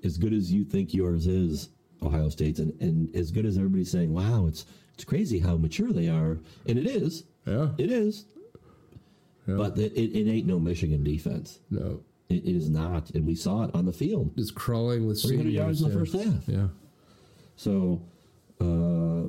[0.04, 1.70] as good as you think yours is,
[2.02, 5.92] Ohio State's, and, and as good as everybody's saying, wow, it's it's crazy how mature
[5.92, 8.26] they are, and it is, Yeah, it is,
[9.48, 9.56] yeah.
[9.56, 11.60] but it, it, ain't no Michigan defense.
[11.70, 14.32] no, It, it is not, and we saw it on the field.
[14.38, 16.48] It's crawling with 300 yards in the first half.
[16.48, 16.68] Yeah,
[17.58, 18.02] So,
[18.60, 19.28] uh,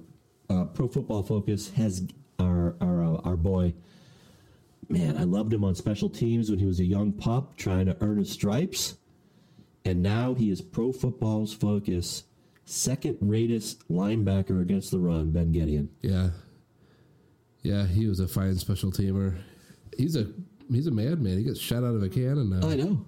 [0.50, 2.08] uh, Pro Football Focus has
[2.38, 3.74] our our uh, our boy.
[4.88, 7.96] Man, I loved him on special teams when he was a young pup trying to
[8.00, 8.96] earn his stripes,
[9.84, 12.24] and now he is Pro Football's Focus
[12.64, 15.30] second ratest linebacker against the run.
[15.30, 15.88] Ben Gedeon.
[16.02, 16.30] yeah,
[17.62, 17.86] yeah.
[17.86, 19.36] He was a fine special teamer.
[19.96, 20.28] He's a
[20.70, 21.38] he's a madman.
[21.38, 22.68] He gets shot out of a cannon now.
[22.68, 23.04] I know.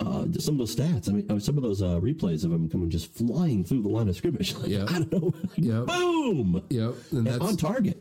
[0.00, 1.08] Uh, some of those stats.
[1.08, 3.88] I mean, uh, some of those uh, replays of him coming just flying through the
[3.88, 4.54] line of scrimmage.
[4.58, 4.84] Like, Yeah.
[4.88, 5.34] I don't know.
[5.56, 5.86] Yep.
[5.86, 6.62] Boom.
[6.70, 8.00] Yep, and that's on target.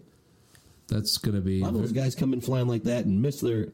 [0.88, 3.42] that's gonna be A lot of those guys come in flying like that and miss
[3.42, 3.70] their.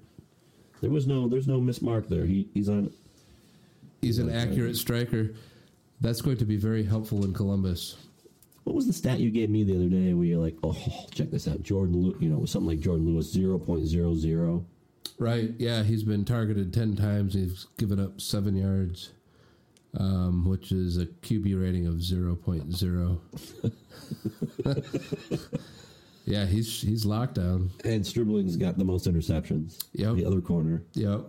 [0.81, 2.25] There was no, there's no miss mark there.
[2.25, 2.91] He, he's on.
[4.01, 5.33] he's an accurate striker.
[6.01, 7.95] That's going to be very helpful in Columbus.
[8.65, 10.13] What was the stat you gave me the other day?
[10.13, 10.77] Where you're like, oh,
[11.13, 12.01] check this out, Jordan.
[12.01, 14.65] Lew- You know, something like Jordan Lewis zero point zero zero.
[15.19, 15.51] Right.
[15.57, 17.33] Yeah, he's been targeted 10 times.
[17.33, 19.11] He's given up seven yards,
[19.97, 23.19] um, which is a QB rating of 0.0.
[26.25, 27.69] yeah, he's he's locked down.
[27.83, 29.83] And Stribling's got the most interceptions.
[29.93, 30.15] Yep.
[30.15, 30.83] The other corner.
[30.93, 31.25] Yep.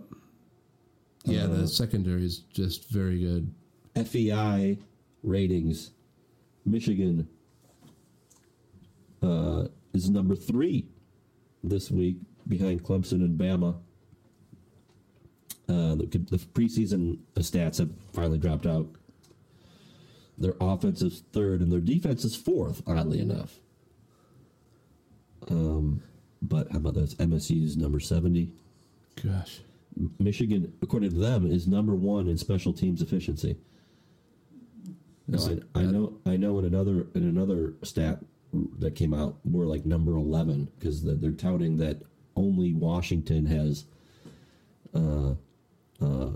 [1.25, 3.53] Yeah, Uh, the secondary is just very good.
[3.95, 4.77] FEI
[5.23, 5.91] ratings,
[6.65, 7.27] Michigan
[9.23, 10.87] uh, is number three
[11.63, 12.17] this week
[12.47, 13.75] behind Clemson and Bama.
[15.67, 18.87] Uh, the, the preseason stats have finally dropped out.
[20.37, 23.59] Their offense is third and their defense is fourth, oddly enough.
[25.49, 26.03] Um,
[26.41, 27.15] but how about this?
[27.15, 28.51] MSU's number 70.
[29.23, 29.61] Gosh.
[30.19, 33.57] Michigan, according to them, is number one in special teams efficiency.
[35.27, 35.39] Now,
[35.73, 36.59] I, I know, I know.
[36.59, 38.19] In another in another stat
[38.77, 42.01] that came out, we're like number eleven because they're touting that
[42.35, 43.85] only Washington has
[44.93, 45.33] uh,
[46.01, 46.29] uh,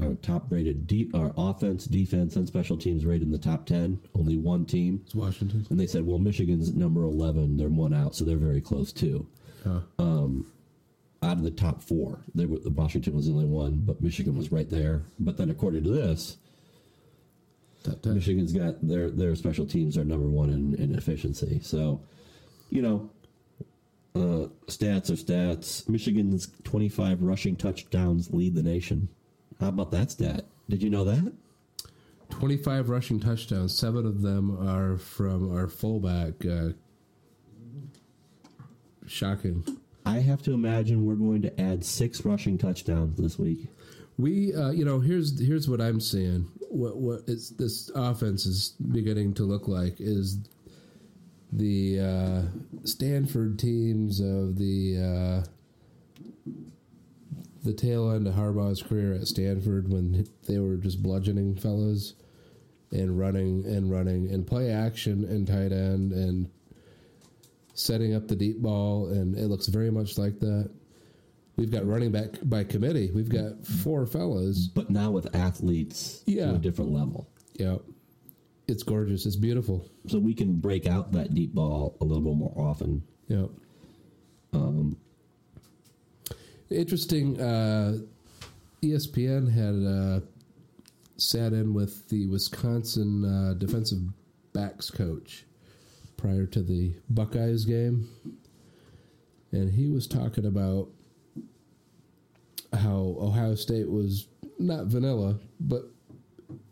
[0.00, 4.00] our top rated de- our offense, defense, and special teams rated in the top ten.
[4.14, 5.66] Only one team, It's Washington.
[5.70, 7.56] and they said, well, Michigan's number eleven.
[7.56, 9.26] They're one out, so they're very close too.
[9.64, 9.80] Huh.
[11.22, 14.38] Out of the top four, they were, the Washington was the only one, but Michigan
[14.38, 15.02] was right there.
[15.18, 16.38] But then, according to this,
[18.06, 21.60] Michigan's got their their special teams are number one in, in efficiency.
[21.62, 22.00] So,
[22.70, 23.10] you know,
[24.14, 25.88] uh, stats are stats.
[25.88, 29.08] Michigan's 25 rushing touchdowns lead the nation.
[29.60, 30.46] How about that stat?
[30.68, 31.32] Did you know that?
[32.30, 33.76] 25 rushing touchdowns.
[33.76, 36.44] Seven of them are from our fullback.
[36.44, 36.70] Uh,
[39.06, 39.64] shocking.
[40.06, 43.68] I have to imagine we're going to add six rushing touchdowns this week.
[44.16, 46.48] We, uh, you know, here's here's what I'm seeing.
[46.68, 50.38] What what is this offense is beginning to look like is
[51.52, 52.42] the uh,
[52.84, 56.50] Stanford teams of the uh,
[57.62, 62.14] the tail end of Harbaugh's career at Stanford when they were just bludgeoning fellas
[62.90, 66.50] and running and running and play action and tight end and
[67.74, 70.70] setting up the deep ball and it looks very much like that.
[71.56, 73.10] We've got running back by committee.
[73.14, 74.66] We've got four fellas.
[74.66, 77.28] But now with athletes to a different level.
[77.54, 77.76] Yeah.
[78.70, 79.26] It's gorgeous.
[79.26, 79.86] It's beautiful.
[80.06, 83.02] So we can break out that deep ball a little bit more often.
[83.28, 83.46] Yeah.
[84.52, 84.96] Um,
[86.70, 87.40] Interesting.
[87.40, 87.98] Uh,
[88.82, 90.20] ESPN had uh,
[91.16, 93.98] sat in with the Wisconsin uh, defensive
[94.52, 95.44] backs coach
[96.16, 98.08] prior to the Buckeyes game,
[99.50, 100.88] and he was talking about
[102.72, 105.90] how Ohio State was not vanilla, but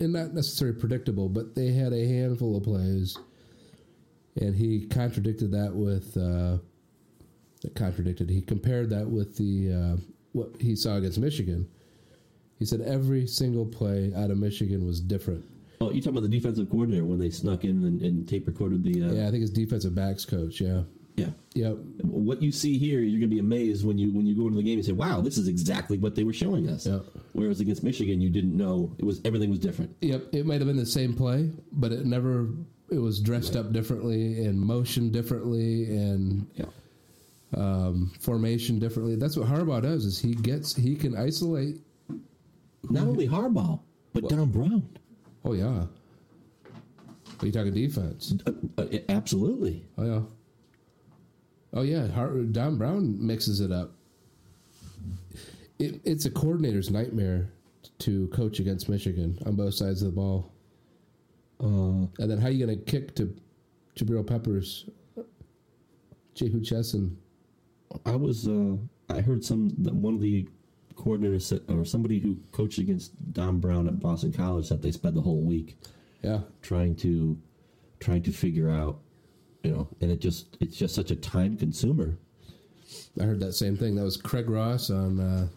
[0.01, 3.17] and not necessarily predictable, but they had a handful of plays,
[4.41, 6.17] and he contradicted that with.
[6.17, 6.59] Uh,
[7.75, 8.31] contradicted.
[8.31, 9.97] He compared that with the uh,
[10.33, 11.69] what he saw against Michigan.
[12.59, 15.45] He said every single play out of Michigan was different.
[15.81, 18.83] Oh, you talking about the defensive coordinator when they snuck in and, and tape recorded
[18.83, 19.03] the?
[19.03, 20.61] Uh, Yeah, I think it's defensive backs coach.
[20.61, 20.83] Yeah,
[21.17, 21.31] yeah.
[21.55, 24.43] yep, What you see here, you're going to be amazed when you when you go
[24.47, 27.01] into the game and say, "Wow, this is exactly what they were showing us." Yeah.
[27.39, 29.95] Whereas against Michigan, you didn't know it was everything was different.
[30.01, 30.25] yep.
[30.33, 32.49] It might have been the same play, but it never.
[32.91, 36.65] It was dressed up differently and motion differently and Yeah.
[37.55, 39.15] um, formation differently.
[39.17, 40.05] That's what Harbaugh does.
[40.05, 41.77] Is he gets he can isolate.
[42.91, 43.79] Not only Harbaugh,
[44.15, 44.89] but Don Brown.
[45.45, 45.85] Oh yeah.
[47.41, 48.35] Are you talking defense?
[48.47, 49.85] Uh, uh, absolutely.
[49.99, 50.21] Oh yeah.
[51.75, 52.09] Oh yeah.
[52.09, 53.93] Har- Don Brown mixes it up.
[55.79, 57.51] It, it's a coordinator's nightmare
[58.01, 60.53] to coach against Michigan on both sides of the ball.
[61.61, 63.35] Uh, And then how are you going to kick to
[63.97, 64.89] Jabril Peppers,
[66.35, 67.17] Jehu Chesson?
[68.05, 68.47] I was.
[68.47, 68.77] Uh,
[69.09, 70.47] I heard some one of the
[70.95, 75.15] coordinators said, or somebody who coached against Don Brown at Boston College said they spent
[75.15, 75.79] the whole week
[76.23, 77.39] Yeah, trying to
[78.01, 78.99] trying to figure out,
[79.63, 82.19] you know, and it just it's just such a time consumer.
[83.21, 83.95] I heard that same thing.
[83.97, 85.49] That was Craig Ross on uh,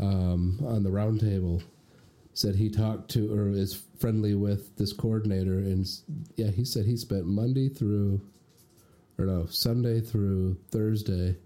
[0.00, 1.62] um, on the roundtable.
[2.34, 5.86] Said he talked to or is friendly with this coordinator, and
[6.36, 8.22] yeah, he said he spent Monday through,
[9.18, 11.36] or no, Sunday through Thursday,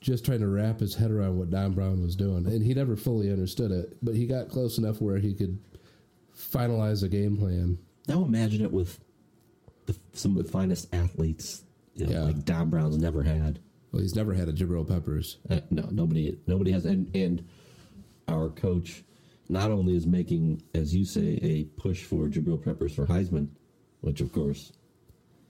[0.00, 2.96] just trying to wrap his head around what Don Brown was doing, and he never
[2.96, 5.58] fully understood it, but he got close enough where he could
[6.34, 7.76] finalize a game plan.
[8.08, 8.98] Now imagine it with
[9.84, 11.62] the, some of the finest athletes,
[11.94, 12.22] you know, Yeah.
[12.24, 13.58] like Don Brown's never had.
[13.94, 15.38] Well, he's never had a Jabril Peppers.
[15.48, 17.46] Uh, no, nobody, nobody has, and and
[18.26, 19.04] our coach
[19.48, 23.50] not only is making, as you say, a push for Jabril Peppers for Heisman,
[24.00, 24.72] which of course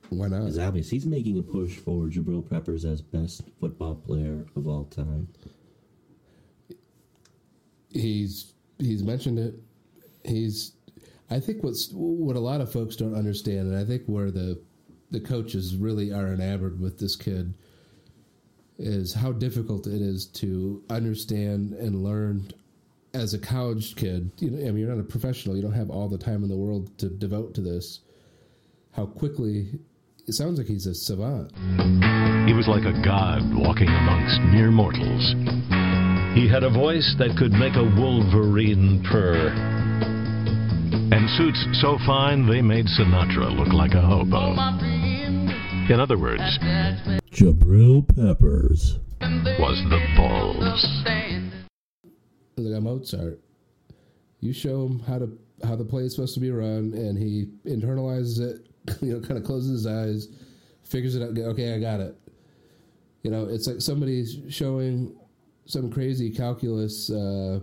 [0.09, 0.43] Why not?
[0.43, 0.91] is obvious.
[0.91, 5.27] He's making a push for Jabril Peppers as best football player of all time.
[7.89, 9.55] he's he's mentioned it.
[10.23, 10.73] He's
[11.31, 14.61] I think what's what a lot of folks don't understand, and I think where the
[15.09, 17.55] the coaches really are enamored with this kid
[18.77, 22.51] is how difficult it is to understand and learn
[23.13, 24.31] as a college kid.
[24.39, 25.55] You know, I mean, you're not a professional.
[25.55, 28.01] You don't have all the time in the world to devote to this.
[28.91, 29.69] How quickly
[30.27, 31.51] it sounds like he's a savant.
[32.47, 35.35] He was like a god walking amongst mere mortals.
[36.35, 39.53] He had a voice that could make a wolverine purr.
[41.13, 44.55] And suits so fine they made Sinatra look like a hobo.
[44.57, 46.41] Oh, in other words,
[47.35, 48.97] Jabril Peppers.
[49.19, 51.03] was the balls.
[52.55, 53.41] Look at Mozart.
[54.39, 57.47] You show him how to how the play is supposed to be run, and he
[57.65, 58.67] internalizes it.
[59.01, 60.29] You know, kind of closes his eyes,
[60.83, 61.37] figures it out.
[61.37, 62.15] Okay, I got it.
[63.23, 65.13] You know, it's like somebody's showing
[65.65, 67.59] some crazy calculus uh,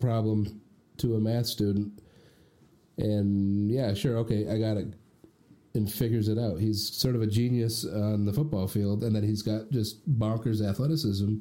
[0.00, 0.62] problem
[0.96, 2.00] to a math student,
[2.96, 4.94] and yeah, sure, okay, I got it,
[5.78, 6.60] and figures it out.
[6.60, 10.60] He's sort of a genius on the football field, and then he's got just bonkers
[10.62, 11.36] athleticism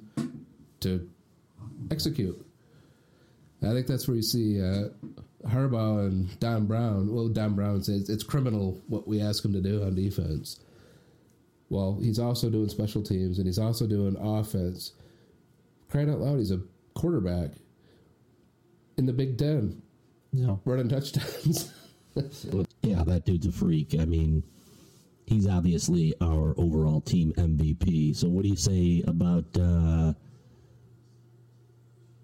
[0.80, 1.10] to
[1.92, 2.42] execute.
[3.64, 4.90] I think that's where you see uh,
[5.48, 7.14] Harbaugh and Don Brown.
[7.14, 10.60] Well, Don Brown says it's criminal what we ask him to do on defense.
[11.70, 14.94] Well, he's also doing special teams and he's also doing offense.
[15.90, 16.62] Crying out loud, he's a
[16.94, 17.52] quarterback
[18.98, 19.82] in the Big Ten,
[20.32, 20.60] No.
[20.66, 21.72] running touchdowns.
[22.82, 23.96] Yeah, that dude's a freak.
[24.00, 24.44] I mean,
[25.26, 28.16] he's obviously our overall team MVP.
[28.16, 30.14] So, what do you say about uh,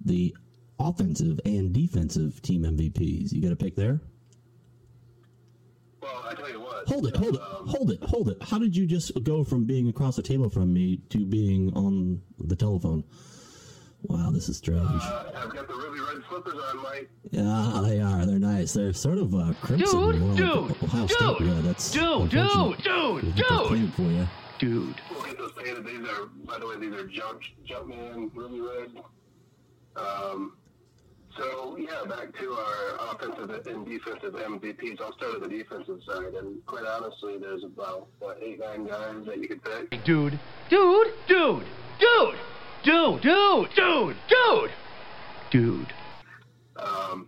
[0.05, 0.35] the
[0.79, 3.33] offensive and defensive team MVPs?
[3.33, 3.99] You got a pick there?
[6.01, 6.87] Well, I tell you what.
[6.87, 8.37] Hold it, hold it, um, hold it, hold it.
[8.41, 12.21] How did you just go from being across the table from me to being on
[12.39, 13.03] the telephone?
[14.03, 14.81] Wow, this is strange.
[14.83, 15.31] Uh,
[16.35, 17.09] I've got the ruby red slippers on, Mike.
[17.31, 18.25] Yeah, they are.
[18.25, 18.73] They're nice.
[18.73, 20.11] They're sort of uh, crimson.
[20.11, 21.63] Dude, more dude, like Ohio State dude.
[21.63, 22.03] That's dude,
[22.33, 22.83] unfortunate.
[22.83, 23.67] dude, dude, We'll get those dude.
[23.67, 24.27] cleaned for you.
[24.59, 24.95] Dude.
[25.11, 25.85] We'll get those painted.
[25.85, 29.03] These are, by the way, these are jump Jumpman ruby red.
[29.95, 30.53] Um,
[31.37, 35.01] so yeah, back to our offensive and defensive MVPs.
[35.01, 39.25] I'll start with the defensive side, and quite honestly, there's about what eight, nine guys
[39.25, 40.03] that you could pick.
[40.03, 40.39] Dude.
[40.69, 41.07] Dude.
[41.27, 41.63] Dude.
[41.99, 42.35] Dude.
[42.83, 43.21] Dude.
[43.21, 43.69] Dude.
[43.75, 44.15] Dude.
[44.29, 44.71] Dude.
[45.51, 45.93] Dude.
[46.83, 47.27] Um,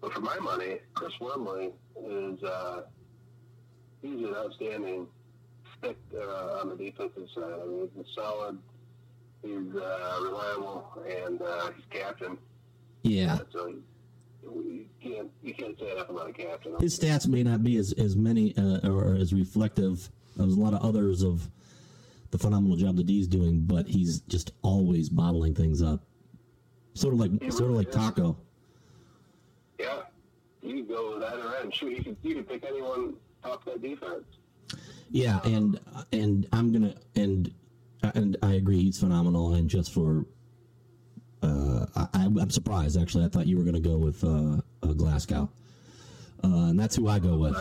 [0.00, 1.70] but for my money, Chris Wormley
[2.04, 2.82] is uh,
[4.02, 5.06] he's an outstanding
[5.78, 7.44] stick uh, on the defensive side.
[7.62, 8.58] I mean, he's solid,
[9.42, 12.38] he's uh, reliable, and uh, he's captain.
[13.02, 13.38] Yeah.
[13.52, 13.74] So
[14.42, 16.76] you, can't you can't say enough about a captain.
[16.80, 20.74] His stats may not be as, as many uh, or as reflective as a lot
[20.74, 21.50] of others of
[22.30, 26.04] the phenomenal job that D's doing, but he's just always bottling things up.
[26.94, 28.36] Sort of like sort of like Taco.
[30.62, 31.74] Yeah, you could go with either end.
[31.74, 34.24] Shoot, you could you could pick anyone off that defense.
[35.10, 35.80] Yeah, and
[36.12, 37.52] and I'm gonna and
[38.02, 39.54] and I agree he's phenomenal.
[39.54, 40.24] And just for
[41.42, 43.24] uh, I, I'm surprised actually.
[43.24, 45.50] I thought you were gonna go with uh, uh, Glasgow,
[46.44, 47.56] uh, and that's who I go with.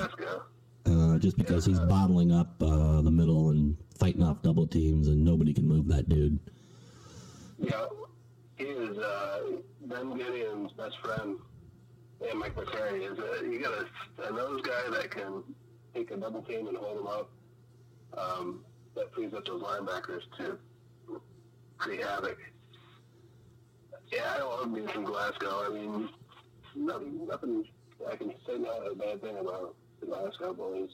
[0.86, 5.24] Uh, just because he's bottling up uh, the middle and fighting off double teams, and
[5.24, 6.40] nobody can move that dude.
[7.60, 7.86] Yeah,
[8.58, 9.42] he is uh,
[9.82, 11.38] Ben Gedeon's best friend,
[12.28, 15.44] and Mike McCray is a, you got a, a nose guy that can
[15.94, 17.30] take a double team and hold him up.
[18.18, 18.62] Um,
[18.96, 20.58] that frees up those linebackers to
[21.78, 22.38] create havoc.
[24.12, 25.64] Yeah, I love me some Glasgow.
[25.66, 26.10] I mean,
[26.76, 27.66] nothing, nothing
[28.10, 30.90] I can say not a bad thing about the Glasgow boys.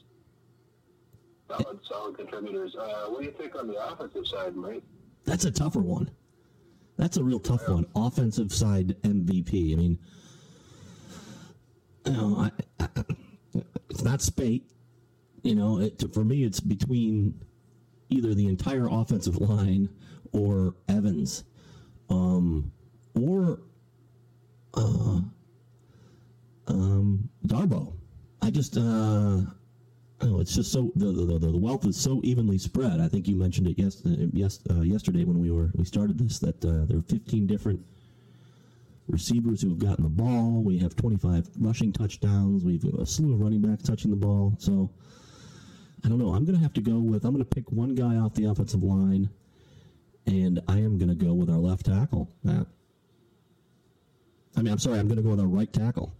[1.48, 2.74] Solid, solid contributors.
[2.74, 4.82] Uh, what do you think on the offensive side, Mike?
[5.24, 6.10] That's a tougher one.
[6.96, 7.86] That's a real tough one.
[7.94, 9.72] Offensive side MVP.
[9.72, 9.98] I mean,
[12.06, 12.50] you know, I,
[12.84, 12.88] I,
[13.90, 14.62] it's not Speight.
[15.42, 17.38] You know, it, for me, it's between
[18.08, 19.88] either the entire offensive line
[20.32, 21.44] or Evans,
[22.10, 22.72] um,
[23.14, 23.60] or
[24.74, 25.20] uh,
[26.68, 27.92] um, Darboh.
[28.42, 29.40] I just, uh,
[30.22, 33.00] Oh, it's just so the, the the the wealth is so evenly spread.
[33.00, 36.18] I think you mentioned it yes, uh, yes uh, yesterday when we were we started
[36.18, 37.84] this that uh, there are 15 different
[39.08, 40.62] receivers who have gotten the ball.
[40.62, 42.64] We have 25 rushing touchdowns.
[42.64, 44.54] We've a slew of running backs touching the ball.
[44.58, 44.90] So
[46.04, 46.34] I don't know.
[46.34, 48.44] I'm going to have to go with I'm going to pick one guy off the
[48.46, 49.28] offensive line,
[50.26, 52.30] and I am going to go with our left tackle.
[52.42, 52.66] Matt.
[54.56, 54.98] I mean, I'm sorry.
[54.98, 56.12] I'm going to go with our right tackle.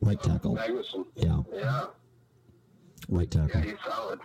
[0.00, 0.56] Right tackle.
[0.56, 1.06] Magnuson.
[1.16, 1.86] Yeah, Yeah.
[3.08, 3.60] right Yeah, tackle.
[3.62, 4.20] he's solid.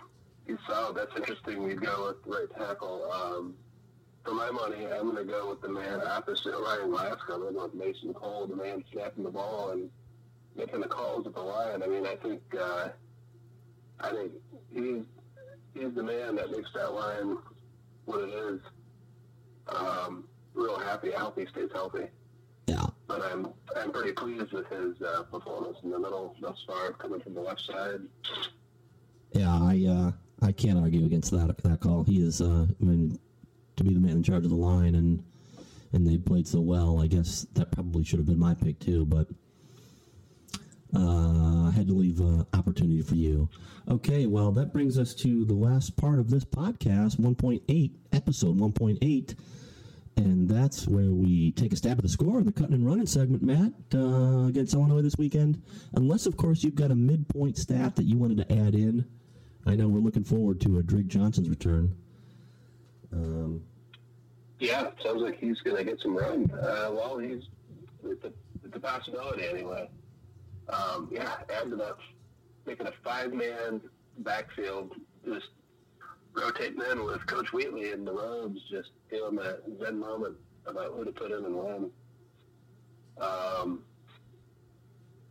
[0.46, 0.96] He's solid.
[0.96, 1.62] That's interesting.
[1.62, 3.10] We'd go with right tackle.
[3.12, 3.54] Um,
[4.24, 7.34] for my money, I'm going to go with the man opposite Ryan Glasgow.
[7.34, 9.90] I'm going to go with Mason Cole, the man snapping the ball and
[10.56, 11.82] making the calls at the line.
[11.82, 12.88] I mean, I think uh,
[14.00, 14.32] I think
[14.72, 15.04] he's
[15.74, 17.38] he's the man that makes that line
[18.04, 18.60] what it is.
[19.68, 21.10] Um, real happy.
[21.10, 22.06] healthy, stays healthy.
[22.66, 22.86] Yeah.
[23.06, 27.20] But I'm I'm pretty pleased with his uh, performance in the middle thus far, coming
[27.20, 28.00] from the left side.
[29.32, 30.12] Yeah, I uh,
[30.46, 32.04] I can't argue against that that call.
[32.04, 33.18] He is, uh, I mean,
[33.76, 35.22] to be the man in charge of the line, and
[35.92, 37.00] and they played so well.
[37.00, 39.28] I guess that probably should have been my pick too, but
[40.94, 43.48] uh, I had to leave uh, opportunity for you.
[43.88, 49.34] Okay, well that brings us to the last part of this podcast, 1.8 episode 1.8.
[50.14, 53.06] And that's where we take a stab at the score in the cutting and running
[53.06, 55.62] segment, Matt, uh, against Illinois this weekend.
[55.94, 59.06] Unless, of course, you've got a midpoint stat that you wanted to add in
[59.66, 61.94] I know we're looking forward to a Drake Johnson's return.
[63.12, 63.62] Um,
[64.58, 66.50] Yeah, sounds like he's going to get some run.
[66.52, 67.42] Uh, well, he's
[68.04, 68.32] it's a,
[68.64, 69.88] it's a possibility anyway.
[70.68, 71.96] Um, yeah, to that,
[72.66, 73.80] making a five-man
[74.18, 74.92] backfield,
[75.24, 75.48] just
[76.34, 80.36] rotating in with Coach Wheatley and the Robes, just feeling that zen moment
[80.66, 81.90] about who to put in and when.
[83.20, 83.82] Um,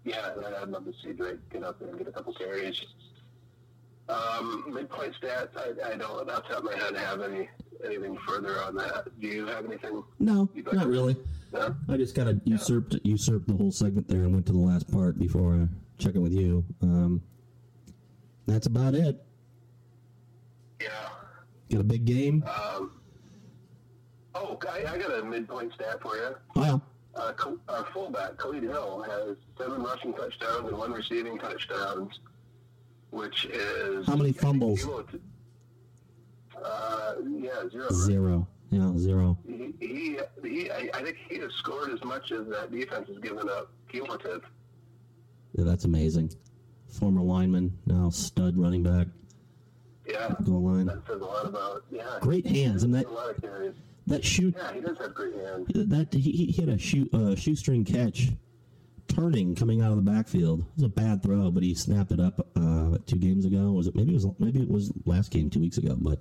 [0.03, 2.86] yeah, I'd love to see Drake get up there and get a couple carries.
[4.10, 7.47] Um, midpoint stats, I, I don't, off the top of my head, have any
[7.84, 9.08] anything further on that.
[9.20, 10.04] Do you have anything?
[10.20, 11.16] no, not really.
[11.54, 11.76] No?
[11.89, 14.91] I just kind of usurped usurped the whole segment there and went to the last
[14.91, 15.66] part before uh,
[15.97, 16.64] checking with you.
[16.82, 17.22] Um,
[18.47, 19.24] that's about it.
[20.82, 20.89] Yeah.
[21.70, 22.43] Got a big game.
[22.43, 22.91] Um,
[24.36, 26.36] oh, I, I got a midpoint stat for you.
[26.56, 26.78] Oh, yeah.
[27.14, 27.34] Uh,
[27.68, 32.20] our fullback, Khalid Hill, has seven rushing touchdowns and one receiving touchdowns,
[33.12, 34.86] which is How many fumbles?
[36.64, 37.89] Uh, yeah, zero.
[37.91, 38.47] Zero.
[38.70, 39.38] Yeah, zero.
[39.47, 43.18] He, he, he I, I think he has scored as much as that defense has
[43.20, 44.43] given up cumulative.
[45.53, 46.32] Yeah, that's amazing.
[46.88, 49.07] Former lineman, now stud running back,
[50.07, 50.86] Yeah, goal line.
[50.86, 51.84] that says a lot about.
[51.91, 53.74] Yeah, Great hands, and that a lot of carries.
[54.07, 55.68] that shoot Yeah, he does have great hands.
[55.74, 58.30] that he, he hit a shoe uh, shoestring catch,
[59.12, 60.62] turning coming out of the backfield.
[60.62, 63.72] It was a bad throw, but he snapped it up uh, two games ago.
[63.72, 66.20] Was it maybe it was maybe it was last game two weeks ago, but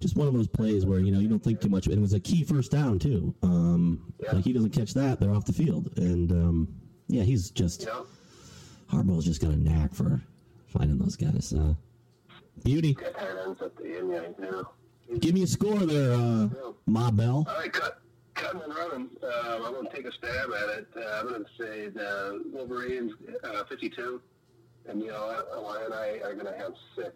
[0.00, 1.86] just one of those plays where you know you don't think too much.
[1.86, 3.34] And it was a key first down too.
[3.42, 5.96] Um, Like he doesn't catch that, they're off the field.
[5.96, 6.68] And um,
[7.08, 8.06] yeah, he's just You know,
[8.92, 10.20] Harbaugh's just got a knack for
[10.66, 11.52] finding those guys.
[11.52, 11.74] Uh,
[12.62, 12.94] beauty.
[12.94, 14.62] got tight ends at the end, yeah.
[15.18, 16.48] Give me a score there, uh,
[16.86, 17.46] Ma Bell.
[17.48, 18.00] All right, cut,
[18.34, 19.08] cutting and running.
[19.22, 20.88] Um, I'm going to take a stab at it.
[20.96, 23.12] Uh, I'm going to say the Wolverines
[23.42, 24.20] uh, 52,
[24.88, 27.12] and you know, Illini and I are going to have six.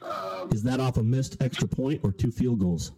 [0.00, 2.92] Um, Is that off a missed extra point or two field goals?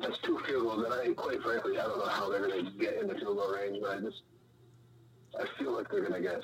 [0.00, 2.70] that's two field goals, and I, quite frankly, I don't know how they're going to
[2.72, 4.22] get in the field goal range, but I just,
[5.38, 6.42] I feel like they're going to get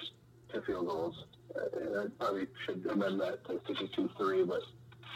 [0.52, 1.24] two field goals.
[1.54, 4.60] Uh, and I probably should amend that to 52-3, but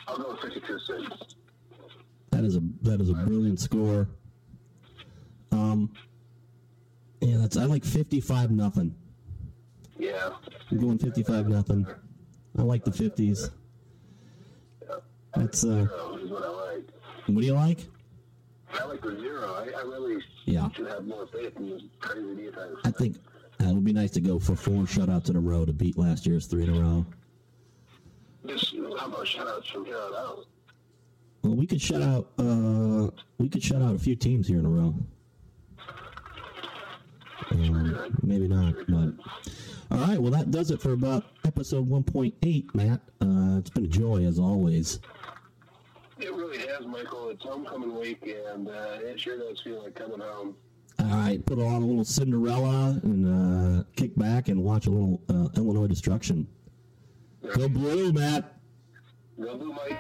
[0.08, 1.34] I'll go with 52-6.
[2.30, 4.08] That is a that is a brilliant score.
[5.54, 5.90] Um,
[7.20, 8.94] yeah, that's I like fifty five nothing.
[9.98, 10.30] Yeah.
[10.70, 11.86] I'm going fifty five nothing.
[12.58, 13.50] I like the fifties.
[15.36, 15.86] That's uh,
[16.28, 16.88] what I like.
[17.26, 17.78] what do you like?
[18.72, 19.54] I like the zero.
[19.54, 20.68] I, I really Yeah.
[20.72, 22.76] should have more faith in this crazy defense.
[22.84, 23.16] I think
[23.60, 25.96] uh, it would be nice to go for four shutouts in a row to beat
[25.98, 27.06] last year's three in a row.
[28.46, 30.46] Just how about shutouts from here on out?
[31.42, 34.66] Well, we could shut out uh, we could shut out a few teams here in
[34.66, 34.94] a row.
[37.50, 39.14] Um, maybe not, but
[39.90, 40.18] all right.
[40.20, 43.00] Well, that does it for about episode one point eight, Matt.
[43.20, 45.00] Uh, it's been a joy as always.
[46.18, 47.30] It really has, Michael.
[47.30, 50.54] It's homecoming week, and uh, it sure does feel like coming home.
[51.00, 55.20] All right, put on a little Cinderella and uh, kick back and watch a little
[55.28, 56.46] uh, Illinois destruction.
[57.56, 58.58] Go blue, Matt.
[59.40, 59.98] Go Blue Mike.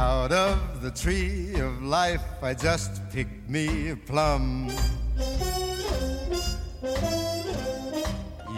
[0.00, 4.70] Out of the tree of life, I just picked me a plum.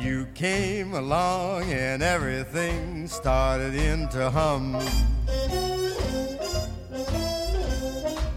[0.01, 4.81] You came along and everything started into hum.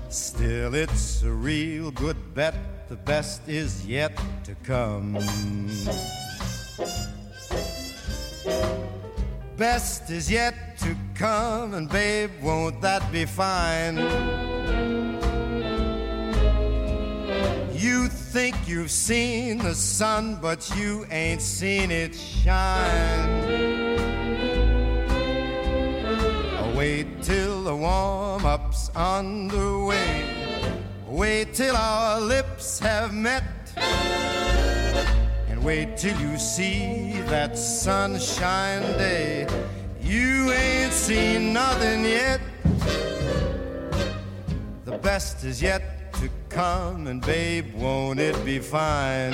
[0.09, 2.55] Still, it's a real good bet.
[2.89, 5.19] The best is yet to come.
[9.57, 13.95] Best is yet to come, and babe, won't that be fine?
[17.73, 23.29] You think you've seen the sun, but you ain't seen it shine.
[26.59, 30.25] Oh, wait till the warm up's underway.
[31.07, 33.43] Wait till our lips have met.
[35.65, 39.47] Wait till you see that sunshine day.
[39.99, 42.39] You ain't seen nothing yet.
[44.83, 49.31] The best is yet to come, and babe, won't it be fine?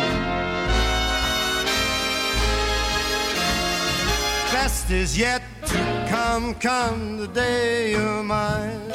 [4.54, 8.92] Best is yet to come, come the day you're mine.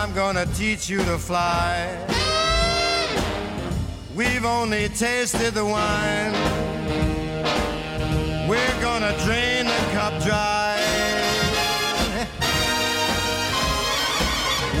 [0.00, 1.88] I'm gonna teach you to fly.
[4.14, 6.32] We've only tasted the wine.
[8.48, 10.78] We're gonna drain the cup dry.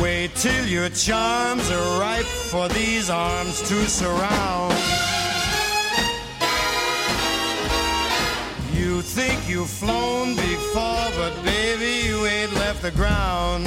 [0.00, 4.72] Wait till your charms are ripe for these arms to surround.
[8.72, 13.66] You think you've flown before, but baby, you ain't left the ground.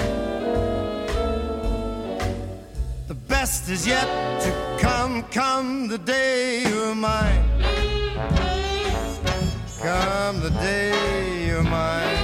[3.31, 4.07] Best is yet
[4.41, 7.43] to come, come the day you're mine.
[9.79, 12.17] Come the day you're mine,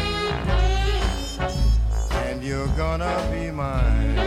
[2.25, 4.26] and you're gonna be mine.